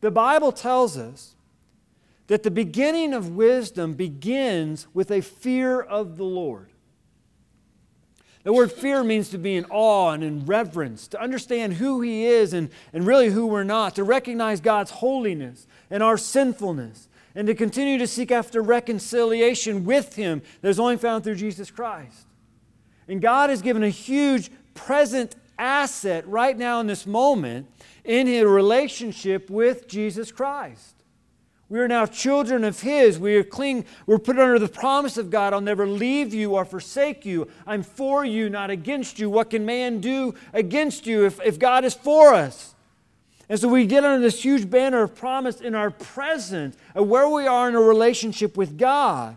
[0.00, 1.35] The Bible tells us
[2.26, 6.70] that the beginning of wisdom begins with a fear of the Lord.
[8.42, 12.26] The word fear means to be in awe and in reverence, to understand who He
[12.26, 17.48] is and, and really who we're not, to recognize God's holiness and our sinfulness, and
[17.48, 22.26] to continue to seek after reconciliation with Him that is only found through Jesus Christ.
[23.08, 27.66] And God has given a huge present asset right now in this moment
[28.04, 30.95] in His relationship with Jesus Christ.
[31.68, 33.18] We are now children of His.
[33.18, 36.64] We are cling, we're put under the promise of God I'll never leave you or
[36.64, 37.48] forsake you.
[37.66, 39.28] I'm for you, not against you.
[39.28, 42.74] What can man do against you if, if God is for us?
[43.48, 47.28] And so we get under this huge banner of promise in our present of where
[47.28, 49.36] we are in a relationship with God.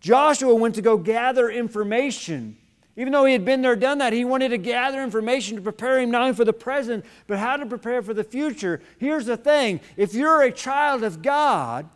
[0.00, 2.58] Joshua went to go gather information.
[2.96, 5.98] Even though he had been there, done that, he wanted to gather information to prepare
[5.98, 8.80] him not only for the present, but how to prepare for the future.
[8.98, 11.88] Here's the thing if you're a child of God,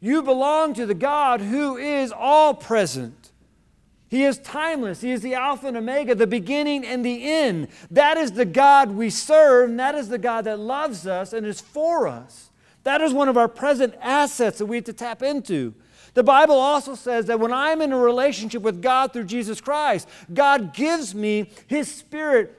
[0.00, 3.32] you belong to the God who is all present.
[4.08, 5.00] He is timeless.
[5.00, 7.66] He is the Alpha and Omega, the beginning and the end.
[7.90, 11.44] That is the God we serve, and that is the God that loves us and
[11.44, 12.50] is for us.
[12.84, 15.74] That is one of our present assets that we have to tap into.
[16.14, 20.08] The Bible also says that when I'm in a relationship with God through Jesus Christ,
[20.32, 22.56] God gives me His Spirit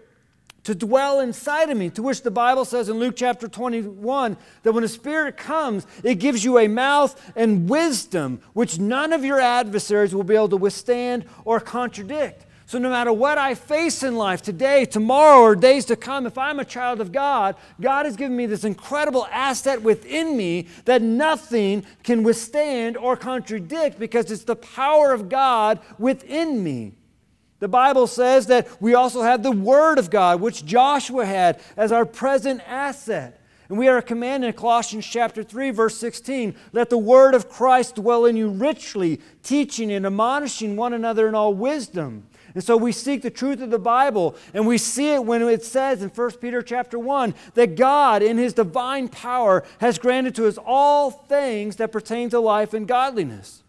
[0.66, 1.90] to dwell inside of me.
[1.92, 6.16] To which the Bible says in Luke chapter 21 that when a Spirit comes, it
[6.16, 10.58] gives you a mouth and wisdom which none of your adversaries will be able to
[10.58, 12.46] withstand or contradict.
[12.68, 16.36] So, no matter what I face in life today, tomorrow, or days to come, if
[16.36, 21.04] I'm a child of God, God has given me this incredible asset within me that
[21.04, 26.94] nothing can withstand or contradict because it's the power of God within me.
[27.60, 31.92] The Bible says that we also have the Word of God, which Joshua had as
[31.92, 33.42] our present asset.
[33.70, 37.96] And we are commanded in Colossians chapter 3, verse 16 let the word of Christ
[37.96, 42.94] dwell in you richly, teaching and admonishing one another in all wisdom and so we
[42.94, 46.32] seek the truth of the Bible, and we see it when it says in 1
[46.38, 51.76] Peter chapter 1 that God, in his divine power, has granted to us all things
[51.76, 53.62] that pertain to life and godliness.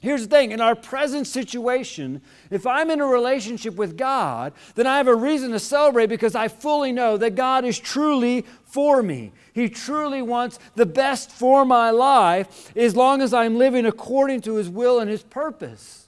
[0.00, 4.86] Here's the thing in our present situation, if I'm in a relationship with God, then
[4.86, 9.02] I have a reason to celebrate because I fully know that God is truly for
[9.02, 9.32] me.
[9.54, 14.56] He truly wants the best for my life as long as I'm living according to
[14.56, 16.03] His will and His purpose.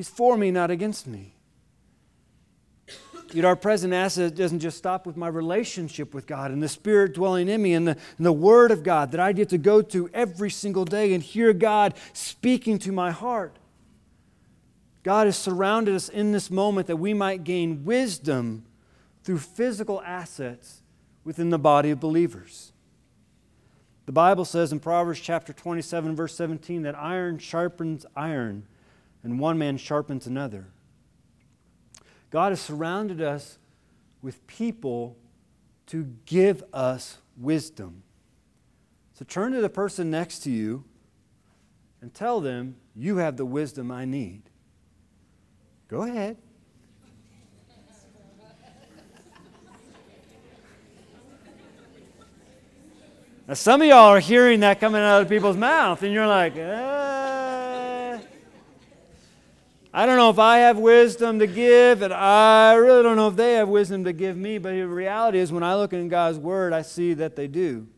[0.00, 1.34] He's for me, not against me.
[3.34, 7.12] Yet our present asset doesn't just stop with my relationship with God and the Spirit
[7.12, 9.82] dwelling in me and the, and the Word of God that I get to go
[9.82, 13.58] to every single day and hear God speaking to my heart.
[15.02, 18.64] God has surrounded us in this moment that we might gain wisdom
[19.22, 20.80] through physical assets
[21.24, 22.72] within the body of believers.
[24.06, 28.66] The Bible says in Proverbs chapter 27, verse 17, that iron sharpens iron
[29.22, 30.68] and one man sharpens another.
[32.30, 33.58] God has surrounded us
[34.22, 35.16] with people
[35.86, 38.02] to give us wisdom.
[39.14, 40.84] So turn to the person next to you
[42.00, 44.42] and tell them, You have the wisdom I need.
[45.88, 46.36] Go ahead.
[53.50, 56.54] Now, some of y'all are hearing that coming out of people's mouth, and you're like,
[56.54, 56.99] eh,
[59.92, 63.34] I don't know if I have wisdom to give, and I really don't know if
[63.34, 66.38] they have wisdom to give me, but the reality is when I look in God's
[66.38, 67.88] Word, I see that they do.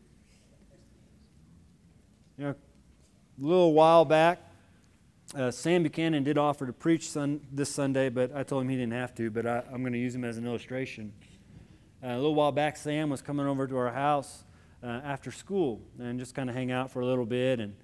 [2.35, 2.55] You know, a
[3.37, 4.39] little while back,
[5.35, 8.75] uh, Sam Buchanan did offer to preach sun, this Sunday, but I told him he
[8.75, 11.13] didn't have to, but I, am going to use him as an illustration.
[12.03, 14.45] Uh, a little while back, Sam was coming over to our house
[14.81, 17.75] uh, after school and just kind of hang out for a little bit, and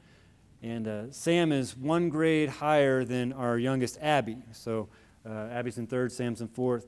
[0.61, 4.37] and uh, Sam is one grade higher than our youngest Abby.
[4.51, 4.89] So
[5.25, 6.87] uh, Abby's in third, Sam's in fourth.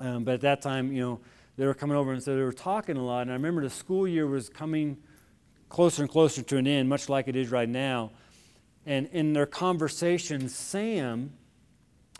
[0.00, 1.20] Um, but at that time, you know,
[1.56, 3.22] they were coming over and so they were talking a lot.
[3.22, 4.96] And I remember the school year was coming
[5.68, 8.12] closer and closer to an end, much like it is right now.
[8.86, 11.34] And in their conversation, Sam,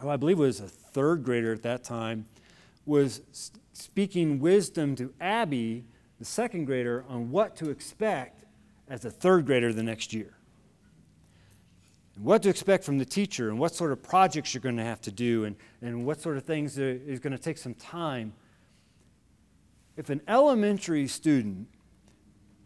[0.00, 2.26] who I believe was a third grader at that time,
[2.85, 3.22] was
[3.72, 5.85] speaking wisdom to Abby,
[6.19, 8.44] the second grader, on what to expect
[8.88, 10.38] as a third grader the next year
[12.19, 14.83] and what to expect from the teacher and what sort of projects you're going to
[14.83, 18.33] have to do and, and what sort of things is going to take some time.
[19.96, 21.69] If an elementary student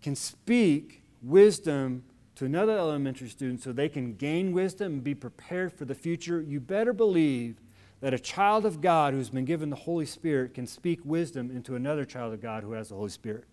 [0.00, 2.02] can speak wisdom
[2.36, 6.40] to another elementary student so they can gain wisdom and be prepared for the future,
[6.40, 7.60] you better believe
[8.00, 11.76] that a child of God who's been given the Holy Spirit can speak wisdom into
[11.76, 13.44] another child of God who has the Holy Spirit.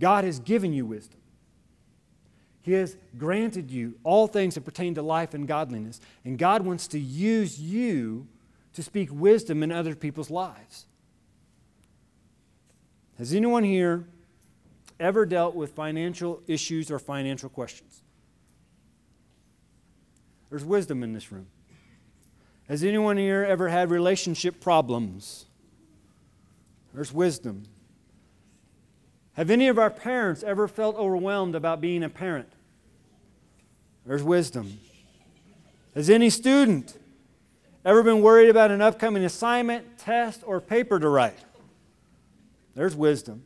[0.00, 1.18] God has given you wisdom.
[2.68, 6.02] He has granted you all things that pertain to life and godliness.
[6.22, 8.26] And God wants to use you
[8.74, 10.84] to speak wisdom in other people's lives.
[13.16, 14.06] Has anyone here
[15.00, 18.02] ever dealt with financial issues or financial questions?
[20.50, 21.46] There's wisdom in this room.
[22.68, 25.46] Has anyone here ever had relationship problems?
[26.92, 27.62] There's wisdom.
[29.32, 32.52] Have any of our parents ever felt overwhelmed about being a parent?
[34.08, 34.80] There's wisdom.
[35.94, 36.98] Has any student
[37.84, 41.38] ever been worried about an upcoming assignment, test, or paper to write?
[42.74, 43.42] There's wisdom.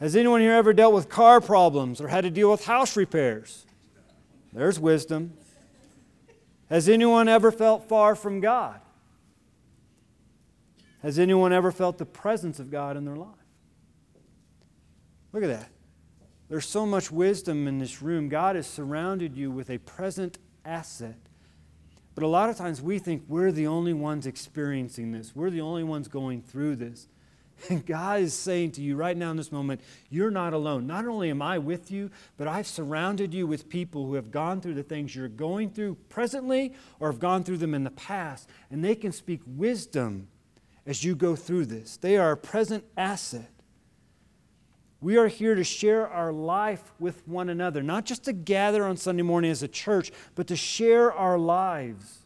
[0.00, 3.66] Has anyone here ever dealt with car problems or had to deal with house repairs?
[4.54, 5.34] There's wisdom.
[6.70, 8.80] Has anyone ever felt far from God?
[11.02, 13.28] Has anyone ever felt the presence of God in their life?
[15.34, 15.68] Look at that.
[16.48, 18.28] There's so much wisdom in this room.
[18.28, 21.18] God has surrounded you with a present asset.
[22.14, 25.60] But a lot of times we think we're the only ones experiencing this, we're the
[25.60, 27.06] only ones going through this.
[27.68, 29.80] And God is saying to you right now in this moment,
[30.10, 30.86] you're not alone.
[30.86, 34.60] Not only am I with you, but I've surrounded you with people who have gone
[34.60, 38.48] through the things you're going through presently or have gone through them in the past.
[38.70, 40.28] And they can speak wisdom
[40.86, 41.96] as you go through this.
[41.96, 43.50] They are a present asset.
[45.00, 48.96] We are here to share our life with one another, not just to gather on
[48.96, 52.24] Sunday morning as a church, but to share our lives.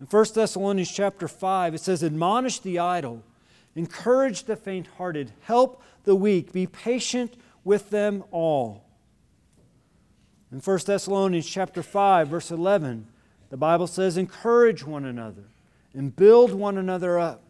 [0.00, 3.22] In 1 Thessalonians chapter 5, it says, Admonish the idle
[3.76, 5.32] Encourage the faint hearted.
[5.42, 6.50] Help the weak.
[6.50, 8.84] Be patient with them all.
[10.50, 13.06] In 1 Thessalonians chapter 5, verse 11,
[13.50, 15.44] the Bible says, Encourage one another
[15.92, 17.42] and build one another up.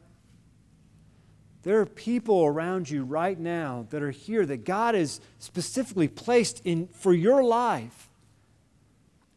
[1.67, 6.63] There are people around you right now that are here that God has specifically placed
[6.65, 8.09] in for your life.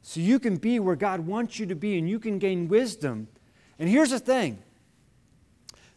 [0.04, 3.30] So you can be where God wants you to be and you can gain wisdom.
[3.80, 4.60] And here's the thing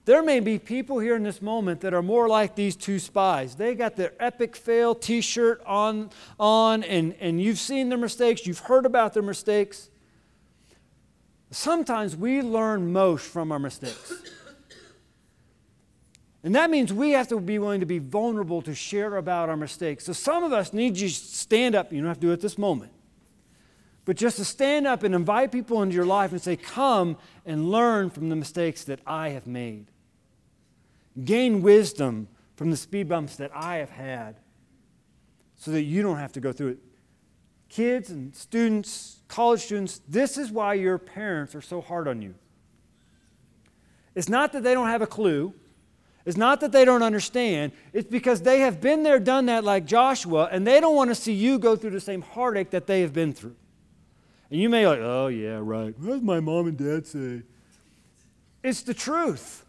[0.06, 3.56] there may be people here in this moment that are more like these two spies.
[3.56, 6.08] They got their epic fail t shirt on,
[6.40, 9.90] on and, and you've seen their mistakes, you've heard about their mistakes.
[11.50, 14.14] Sometimes we learn most from our mistakes.
[16.44, 19.56] And that means we have to be willing to be vulnerable to share about our
[19.56, 20.04] mistakes.
[20.04, 21.92] So some of us need you to stand up.
[21.92, 22.92] You don't have to do it this moment.
[24.04, 27.16] But just to stand up and invite people into your life and say, Come
[27.46, 29.86] and learn from the mistakes that I have made.
[31.24, 32.26] Gain wisdom
[32.56, 34.36] from the speed bumps that I have had
[35.56, 36.78] so that you don't have to go through it.
[37.68, 42.34] Kids and students, college students, this is why your parents are so hard on you.
[44.14, 45.54] It's not that they don't have a clue.
[46.24, 47.72] It's not that they don't understand.
[47.92, 51.14] It's because they have been there, done that like Joshua, and they don't want to
[51.14, 53.56] see you go through the same heartache that they have been through.
[54.50, 55.98] And you may like, oh, yeah, right.
[55.98, 57.42] What does my mom and dad say?
[58.62, 59.64] It's the truth.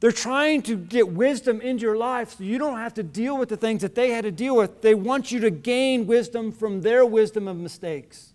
[0.00, 3.48] They're trying to get wisdom into your life so you don't have to deal with
[3.48, 4.80] the things that they had to deal with.
[4.80, 8.32] They want you to gain wisdom from their wisdom of mistakes.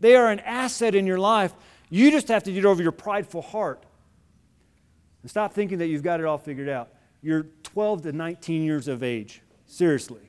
[0.00, 1.54] They are an asset in your life.
[1.88, 3.84] You just have to get over your prideful heart
[5.22, 6.90] and stop thinking that you've got it all figured out.
[7.22, 9.42] You're 12 to 19 years of age.
[9.66, 10.22] Seriously.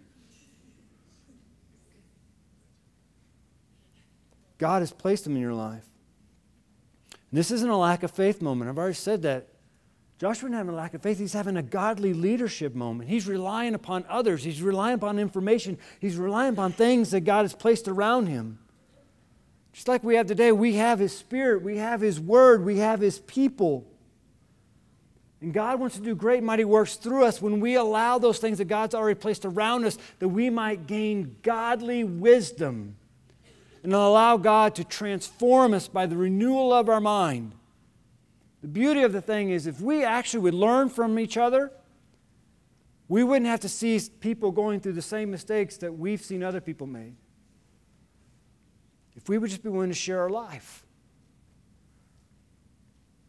[4.58, 5.86] God has placed them in your life.
[7.12, 8.70] And this isn't a lack of faith moment.
[8.70, 9.48] I've already said that.
[10.20, 11.18] Joshua isn't having a lack of faith.
[11.18, 13.10] He's having a godly leadership moment.
[13.10, 14.44] He's relying upon others.
[14.44, 15.80] He's relying upon information.
[16.00, 18.60] He's relying upon things that God has placed around him.
[19.74, 23.00] Just like we have today, we have His Spirit, we have His Word, we have
[23.00, 23.88] His people.
[25.42, 28.60] And God wants to do great, mighty works through us when we allow those things
[28.60, 32.96] that God's already placed around us that we might gain godly wisdom
[33.84, 37.54] and allow God to transform us by the renewal of our mind
[38.62, 41.72] the beauty of the thing is, if we actually would learn from each other,
[43.08, 46.62] we wouldn't have to see people going through the same mistakes that we've seen other
[46.62, 47.16] people make.
[49.16, 50.86] If we would just be willing to share our life,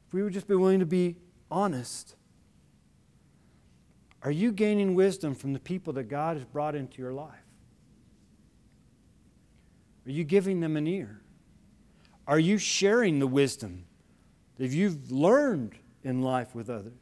[0.06, 1.16] if we would just be willing to be
[1.52, 2.16] honest.
[4.22, 7.30] Are you gaining wisdom from the people that God has brought into your life?
[10.06, 11.20] Are you giving them an ear?
[12.26, 13.84] Are you sharing the wisdom
[14.58, 15.74] that you've learned
[16.04, 16.92] in life with others.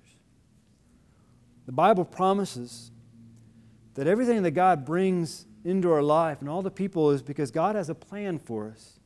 [1.67, 2.91] The Bible promises
[3.95, 7.77] that everything that God brings into our life and all the people is because God
[7.77, 8.99] has a plan for us.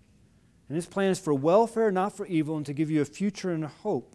[0.69, 3.51] And His plan is for welfare, not for evil, and to give you a future
[3.51, 4.14] and a hope.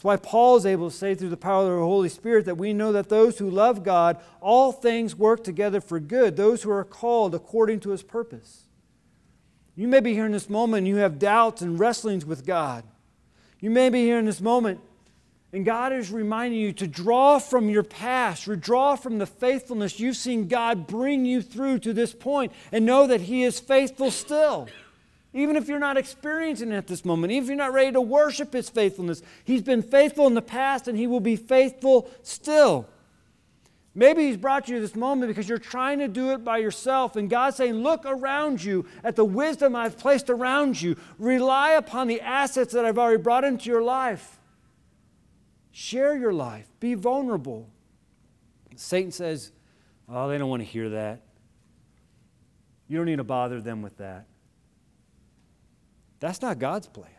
[0.00, 2.56] That's why Paul is able to say through the power of the Holy Spirit that
[2.56, 6.70] we know that those who love God, all things work together for good, those who
[6.70, 8.62] are called according to his purpose.
[9.76, 12.84] You may be here in this moment and you have doubts and wrestlings with God.
[13.60, 14.80] You may be here in this moment
[15.52, 20.16] and God is reminding you to draw from your past, draw from the faithfulness you've
[20.16, 24.66] seen God bring you through to this point, and know that He is faithful still.
[25.32, 28.00] Even if you're not experiencing it at this moment, even if you're not ready to
[28.00, 32.88] worship His faithfulness, He's been faithful in the past and He will be faithful still.
[33.94, 37.16] Maybe He's brought you to this moment because you're trying to do it by yourself,
[37.16, 40.96] and God's saying, Look around you at the wisdom I've placed around you.
[41.18, 44.38] Rely upon the assets that I've already brought into your life.
[45.72, 47.68] Share your life, be vulnerable.
[48.74, 49.52] Satan says,
[50.08, 51.22] Oh, they don't want to hear that.
[52.88, 54.26] You don't need to bother them with that.
[56.20, 57.10] That's not God's plan.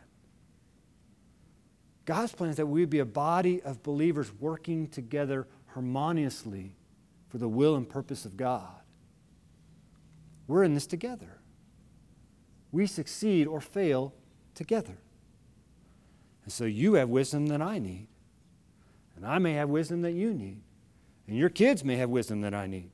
[2.05, 6.75] God's plan is that we be a body of believers working together harmoniously
[7.29, 8.69] for the will and purpose of God.
[10.47, 11.39] We're in this together.
[12.71, 14.13] We succeed or fail
[14.55, 14.97] together.
[16.43, 18.07] And so you have wisdom that I need.
[19.15, 20.61] And I may have wisdom that you need.
[21.27, 22.89] And your kids may have wisdom that I need.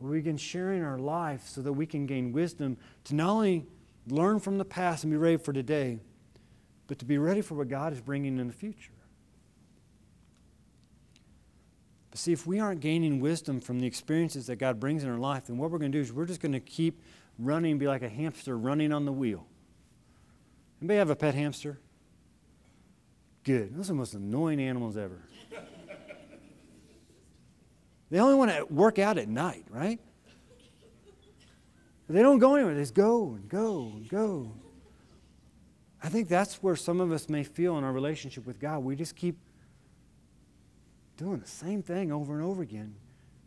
[0.00, 3.30] But we can share in our life so that we can gain wisdom to not
[3.30, 3.66] only
[4.08, 5.98] learn from the past and be ready for today,
[6.86, 8.92] but to be ready for what God is bringing in the future.
[12.10, 15.18] But see, if we aren't gaining wisdom from the experiences that God brings in our
[15.18, 17.00] life, then what we're going to do is we're just going to keep
[17.38, 19.46] running, be like a hamster running on the wheel.
[20.80, 21.78] Anybody have a pet hamster?
[23.44, 23.74] Good.
[23.74, 25.22] Those are the most annoying animals ever.
[28.10, 29.98] they only want to work out at night, right?
[32.12, 32.74] They don't go anywhere.
[32.74, 34.52] They just go and go and go.
[36.02, 38.80] I think that's where some of us may feel in our relationship with God.
[38.80, 39.36] We just keep
[41.16, 42.96] doing the same thing over and over again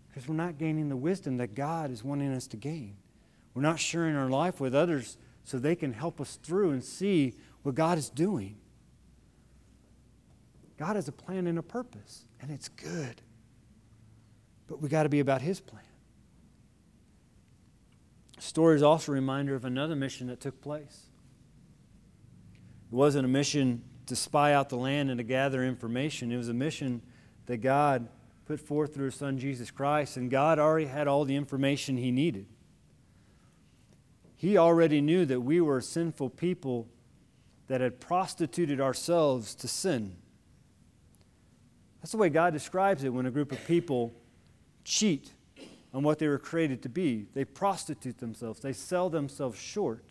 [0.08, 2.96] because we're not gaining the wisdom that God is wanting us to gain.
[3.54, 7.36] We're not sharing our life with others so they can help us through and see
[7.62, 8.58] what God is doing.
[10.78, 13.22] God has a plan and a purpose, and it's good.
[14.68, 15.85] But we got to be about His plan.
[18.38, 21.08] Story is also a reminder of another mission that took place.
[22.92, 26.50] It wasn't a mission to spy out the land and to gather information, it was
[26.50, 27.02] a mission
[27.48, 28.08] that God
[28.46, 32.12] put forth through His Son Jesus Christ, and God already had all the information He
[32.12, 32.46] needed.
[34.36, 36.88] He already knew that we were sinful people
[37.68, 40.18] that had prostituted ourselves to sin.
[42.02, 44.14] That's the way God describes it when a group of people
[44.84, 45.32] cheat
[45.96, 47.26] on what they were created to be.
[47.34, 50.04] They prostitute themselves, they sell themselves short.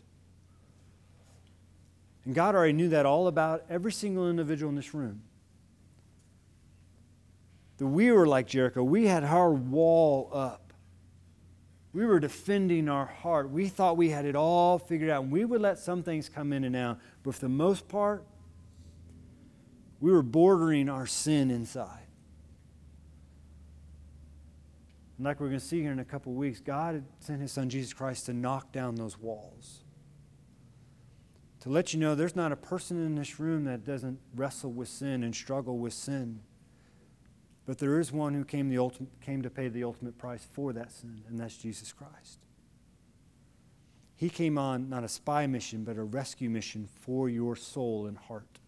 [2.24, 5.20] And God already knew that all about every single individual in this room.
[7.76, 10.72] That we were like Jericho, we had our wall up.
[11.92, 13.50] We were defending our heart.
[13.50, 15.24] We thought we had it all figured out.
[15.24, 16.98] And we would let some things come in and out.
[17.22, 18.24] But for the most part,
[20.00, 22.03] we were bordering our sin inside.
[25.16, 27.68] And like we're going to see here in a couple weeks, God sent His Son
[27.68, 29.84] Jesus Christ to knock down those walls.
[31.60, 34.88] To let you know there's not a person in this room that doesn't wrestle with
[34.88, 36.40] sin and struggle with sin.
[37.66, 38.90] But there is one who came, the
[39.22, 42.40] came to pay the ultimate price for that sin, and that's Jesus Christ.
[44.16, 48.18] He came on not a spy mission, but a rescue mission for your soul and
[48.18, 48.60] heart.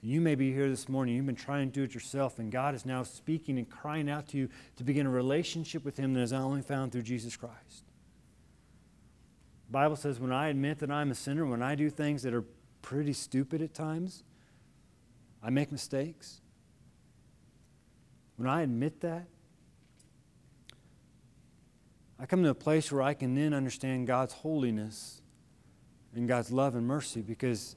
[0.00, 2.74] You may be here this morning, you've been trying to do it yourself, and God
[2.74, 6.20] is now speaking and crying out to you to begin a relationship with Him that
[6.20, 7.84] is only found through Jesus Christ.
[9.66, 12.32] The Bible says, when I admit that I'm a sinner, when I do things that
[12.32, 12.44] are
[12.80, 14.22] pretty stupid at times,
[15.42, 16.40] I make mistakes.
[18.36, 19.26] When I admit that,
[22.20, 25.22] I come to a place where I can then understand God's holiness
[26.14, 27.74] and God's love and mercy because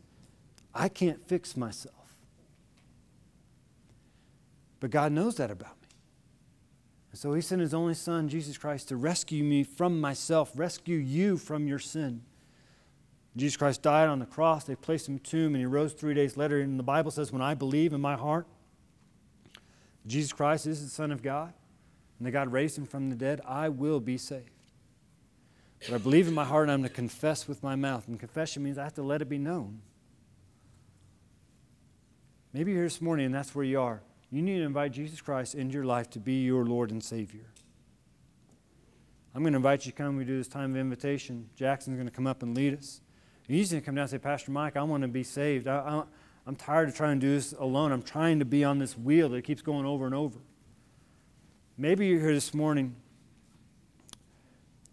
[0.74, 2.01] I can't fix myself.
[4.82, 5.88] But God knows that about me.
[7.12, 10.98] And so he sent his only son, Jesus Christ, to rescue me from myself, rescue
[10.98, 12.24] you from your sin.
[13.38, 14.66] Jesus Christ died on the cross.
[14.66, 16.60] They placed him in a tomb, and he rose three days later.
[16.60, 18.46] And the Bible says, When I believe in my heart
[20.06, 21.54] Jesus Christ is the Son of God,
[22.18, 24.50] and that God raised him from the dead, I will be saved.
[25.88, 28.08] But I believe in my heart, and I'm to confess with my mouth.
[28.08, 29.82] And confession means I have to let it be known.
[32.54, 34.02] Maybe you're here this morning, and that's where you are.
[34.32, 37.46] You need to invite Jesus Christ into your life to be your Lord and Savior.
[39.36, 40.18] I'm going to invite you to come.
[40.18, 41.50] We do this time of invitation.
[41.56, 43.02] Jackson's going to come up and lead us.
[43.48, 45.68] You to come down and say, Pastor Mike, I want to be saved.
[45.68, 46.04] I,
[46.48, 47.92] I'm tired of trying to do this alone.
[47.92, 50.40] I'm trying to be on this wheel that keeps going over and over.
[51.78, 52.96] Maybe you're here this morning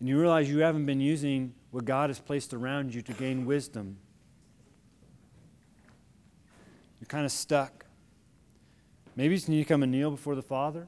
[0.01, 3.47] and you realize you haven't been using what God has placed around you to gain
[3.47, 3.97] wisdom.
[7.01, 7.85] You're kind of stuck.
[9.19, 10.87] Maybe you need to come and kneel before the Father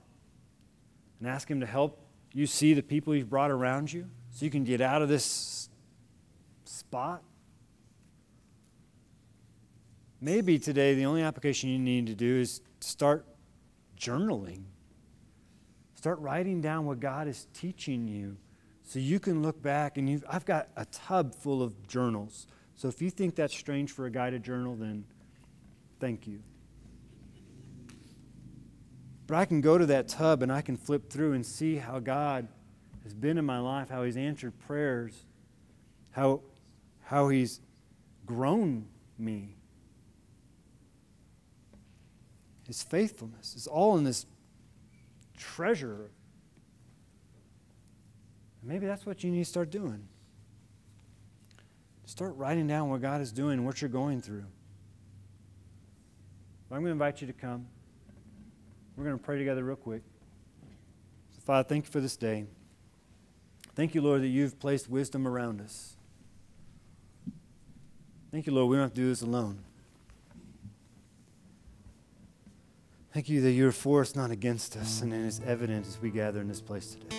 [1.19, 2.01] and ask Him to help
[2.33, 5.69] you see the people He's brought around you so you can get out of this
[6.65, 7.25] spot.
[10.21, 13.27] Maybe today the only application you need to do is start
[13.99, 14.63] journaling.
[15.97, 18.37] Start writing down what God is teaching you
[18.85, 22.47] so you can look back and you I've got a tub full of journals.
[22.77, 25.05] So if you think that's strange for a guy to journal, then
[25.99, 26.45] thank you.
[29.31, 32.01] But I can go to that tub and I can flip through and see how
[32.01, 32.49] God
[33.05, 35.25] has been in my life, how He's answered prayers,
[36.11, 36.41] how,
[37.05, 37.61] how He's
[38.27, 39.55] grown me.
[42.67, 44.27] His faithfulness is all in this
[45.39, 46.11] treasure
[48.63, 50.07] Maybe that's what you need to start doing.
[52.05, 54.45] Start writing down what God is doing, what you're going through.
[56.71, 57.67] I'm going to invite you to come.
[59.01, 60.03] We're going to pray together real quick.
[61.35, 62.45] So, Father, thank you for this day.
[63.75, 65.97] Thank you, Lord, that you've placed wisdom around us.
[68.31, 69.61] Thank you, Lord, we don't have to do this alone.
[73.15, 76.11] Thank you that you're for us, not against us, and it is evident as we
[76.11, 77.17] gather in this place today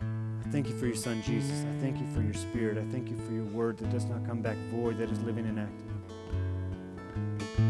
[0.00, 1.62] I thank you for your Son, Jesus.
[1.62, 2.78] I thank you for your Spirit.
[2.78, 5.44] I thank you for your word that does not come back void, that is living
[5.44, 5.92] and active.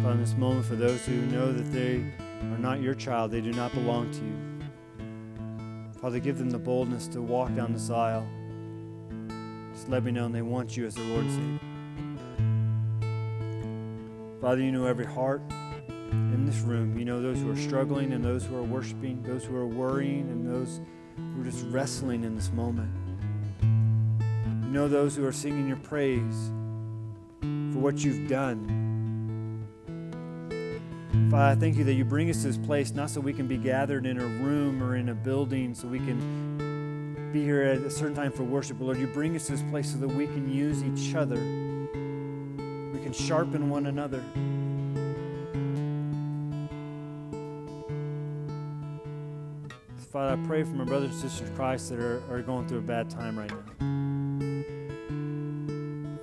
[0.04, 2.04] Father, in this moment, for those who know that they
[2.50, 4.52] are not your child, they do not belong to you.
[6.00, 8.26] Father, give them the boldness to walk down this aisle.
[9.72, 11.60] Just let me know they want you as their Lord and Savior.
[14.40, 15.40] Father, you know every heart
[16.10, 16.98] in this room.
[16.98, 20.28] You know those who are struggling and those who are worshiping, those who are worrying
[20.30, 20.80] and those
[21.16, 22.90] who are just wrestling in this moment.
[23.62, 26.50] You know those who are singing your praise
[27.72, 28.81] for what you've done.
[31.32, 33.46] Father, I thank you that you bring us to this place not so we can
[33.46, 37.78] be gathered in a room or in a building so we can be here at
[37.78, 40.08] a certain time for worship, but Lord, you bring us to this place so that
[40.08, 41.36] we can use each other.
[41.36, 44.22] We can sharpen one another.
[50.12, 52.80] Father, I pray for my brothers and sisters in Christ that are, are going through
[52.80, 53.62] a bad time right now.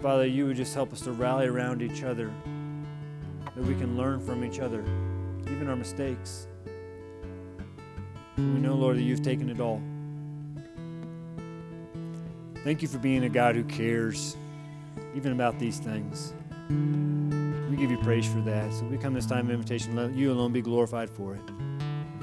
[0.03, 2.31] Father, you would just help us to rally around each other,
[3.59, 4.79] that we can learn from each other,
[5.51, 6.47] even our mistakes.
[8.37, 9.81] We know, Lord, that you've taken it all.
[12.63, 14.37] Thank you for being a God who cares,
[15.13, 16.33] even about these things.
[16.69, 18.71] We give you praise for that.
[18.71, 21.41] So we come this time of invitation, let you alone be glorified for it.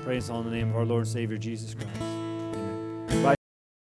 [0.05, 2.01] Praise all in the name of our Lord and Savior Jesus Christ.
[2.01, 3.36] Amen.